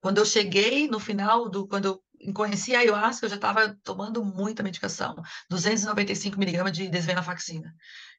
[0.00, 4.24] Quando eu cheguei no final do, quando eu conheci a ayahuasca, eu já estava tomando
[4.24, 5.16] muita medicação,
[5.48, 7.74] 295 miligramas de desvenlafaxina.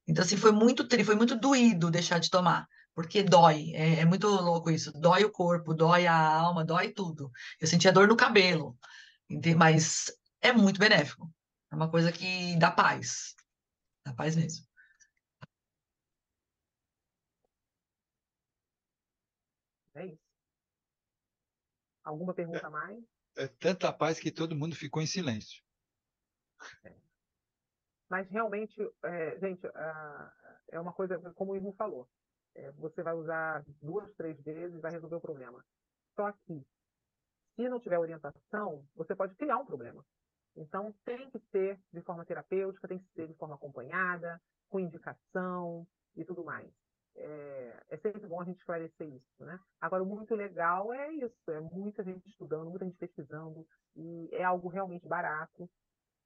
[0.07, 4.27] Então, assim, foi muito foi muito doído deixar de tomar, porque dói, é, é muito
[4.27, 7.31] louco isso, dói o corpo, dói a alma, dói tudo.
[7.59, 8.77] Eu sentia dor no cabelo,
[9.57, 10.11] mas
[10.41, 11.31] é muito benéfico.
[11.71, 13.35] É uma coisa que dá paz.
[14.05, 14.65] Dá paz mesmo.
[19.95, 20.21] É isso.
[22.03, 23.03] Alguma pergunta é, mais?
[23.35, 25.63] É tanta paz que todo mundo ficou em silêncio.
[26.83, 26.93] É.
[28.09, 29.65] Mas realmente, é, gente,
[30.71, 32.09] é uma coisa, como o Ivo falou,
[32.55, 35.63] é, você vai usar duas, três vezes e vai resolver o problema.
[36.15, 36.65] Só que
[37.55, 40.03] se não tiver orientação, você pode criar um problema.
[40.55, 45.87] Então, tem que ser de forma terapêutica, tem que ser de forma acompanhada, com indicação
[46.15, 46.69] e tudo mais.
[47.15, 49.59] É, é, sempre bom a gente esclarecer isso, né?
[49.79, 54.43] Agora, o muito legal é isso, é muita gente estudando, muita gente pesquisando, e é
[54.43, 55.69] algo realmente barato.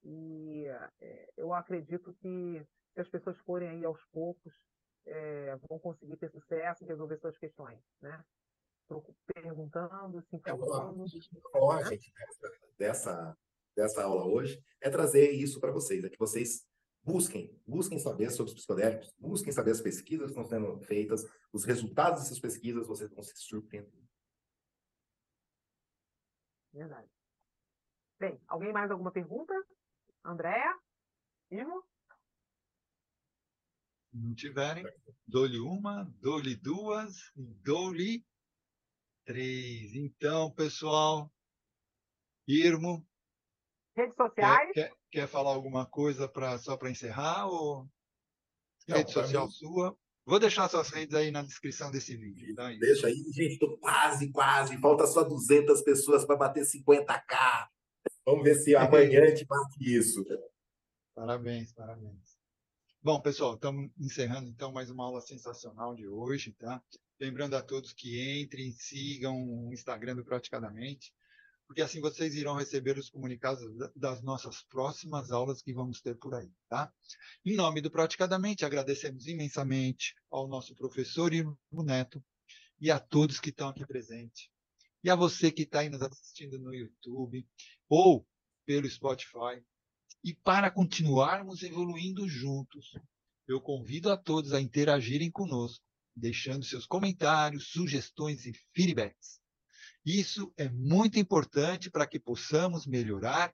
[0.03, 0.65] E
[1.01, 4.53] é, eu acredito que se as pessoas forem aí aos poucos,
[5.05, 8.23] é, vão conseguir ter sucesso e resolver suas questões, né?
[9.33, 11.03] Perguntando, se informando.
[11.03, 11.89] É, né?
[11.89, 12.13] gente,
[12.77, 13.37] dessa,
[13.75, 16.67] dessa aula hoje é trazer isso para vocês, é que vocês
[17.03, 21.23] busquem, busquem saber sobre os psicodélicos, busquem saber as pesquisas que estão sendo feitas,
[21.53, 24.05] os resultados dessas pesquisas, vocês vão se surpreender.
[26.73, 27.09] Verdade.
[28.19, 29.53] Bem, alguém mais alguma pergunta?
[30.23, 30.77] Andréa?
[31.51, 31.85] Ivo?
[34.11, 34.85] Não tiverem,
[35.27, 38.25] dou-lhe uma, dou-lhe duas, dou-lhe
[39.25, 39.95] Três.
[39.95, 41.31] Então, pessoal,
[42.47, 43.05] Irmo.
[43.97, 44.71] Redes sociais.
[44.73, 47.47] Quer, quer, quer falar alguma coisa pra, só para encerrar?
[47.47, 47.89] Ou
[48.87, 49.51] Não, rede social mim...
[49.51, 49.97] sua?
[50.25, 52.55] Vou deixar suas redes aí na descrição desse vídeo.
[52.55, 52.69] Tá?
[52.73, 53.53] Deixa aí, gente.
[53.53, 54.77] Estou quase, quase.
[54.79, 57.67] Falta só 200 pessoas para bater 50k.
[58.25, 60.23] Vamos ver se amanhã a gente bate isso.
[61.15, 62.35] Parabéns, parabéns.
[63.01, 66.83] Bom, pessoal, estamos encerrando então mais uma aula sensacional de hoje, tá?
[67.19, 71.13] Lembrando a todos que entrem, sigam o Instagram do Praticadamente,
[71.65, 73.61] porque assim vocês irão receber os comunicados
[73.95, 76.93] das nossas próximas aulas que vamos ter por aí, tá?
[77.45, 82.21] Em nome do Praticadamente, agradecemos imensamente ao nosso professor Irmo Neto
[82.81, 84.49] e a todos que estão aqui presentes.
[85.01, 87.47] E a você que está aí nos assistindo no YouTube
[87.87, 88.27] ou
[88.65, 89.63] pelo Spotify.
[90.21, 92.91] E para continuarmos evoluindo juntos,
[93.47, 95.85] eu convido a todos a interagirem conosco
[96.15, 99.39] deixando seus comentários, sugestões e feedbacks.
[100.05, 103.53] Isso é muito importante para que possamos melhorar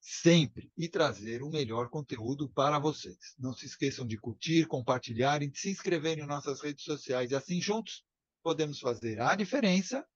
[0.00, 3.16] sempre e trazer o melhor conteúdo para vocês.
[3.38, 7.32] Não se esqueçam de curtir, compartilhar e se inscrever em nossas redes sociais.
[7.32, 8.04] Assim, juntos,
[8.42, 10.06] podemos fazer a diferença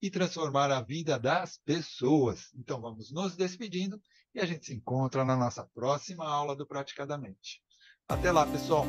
[0.00, 2.52] e transformar a vida das pessoas.
[2.54, 4.00] Então, vamos nos despedindo
[4.34, 7.60] e a gente se encontra na nossa próxima aula do Praticadamente.
[8.06, 8.86] Até lá, pessoal!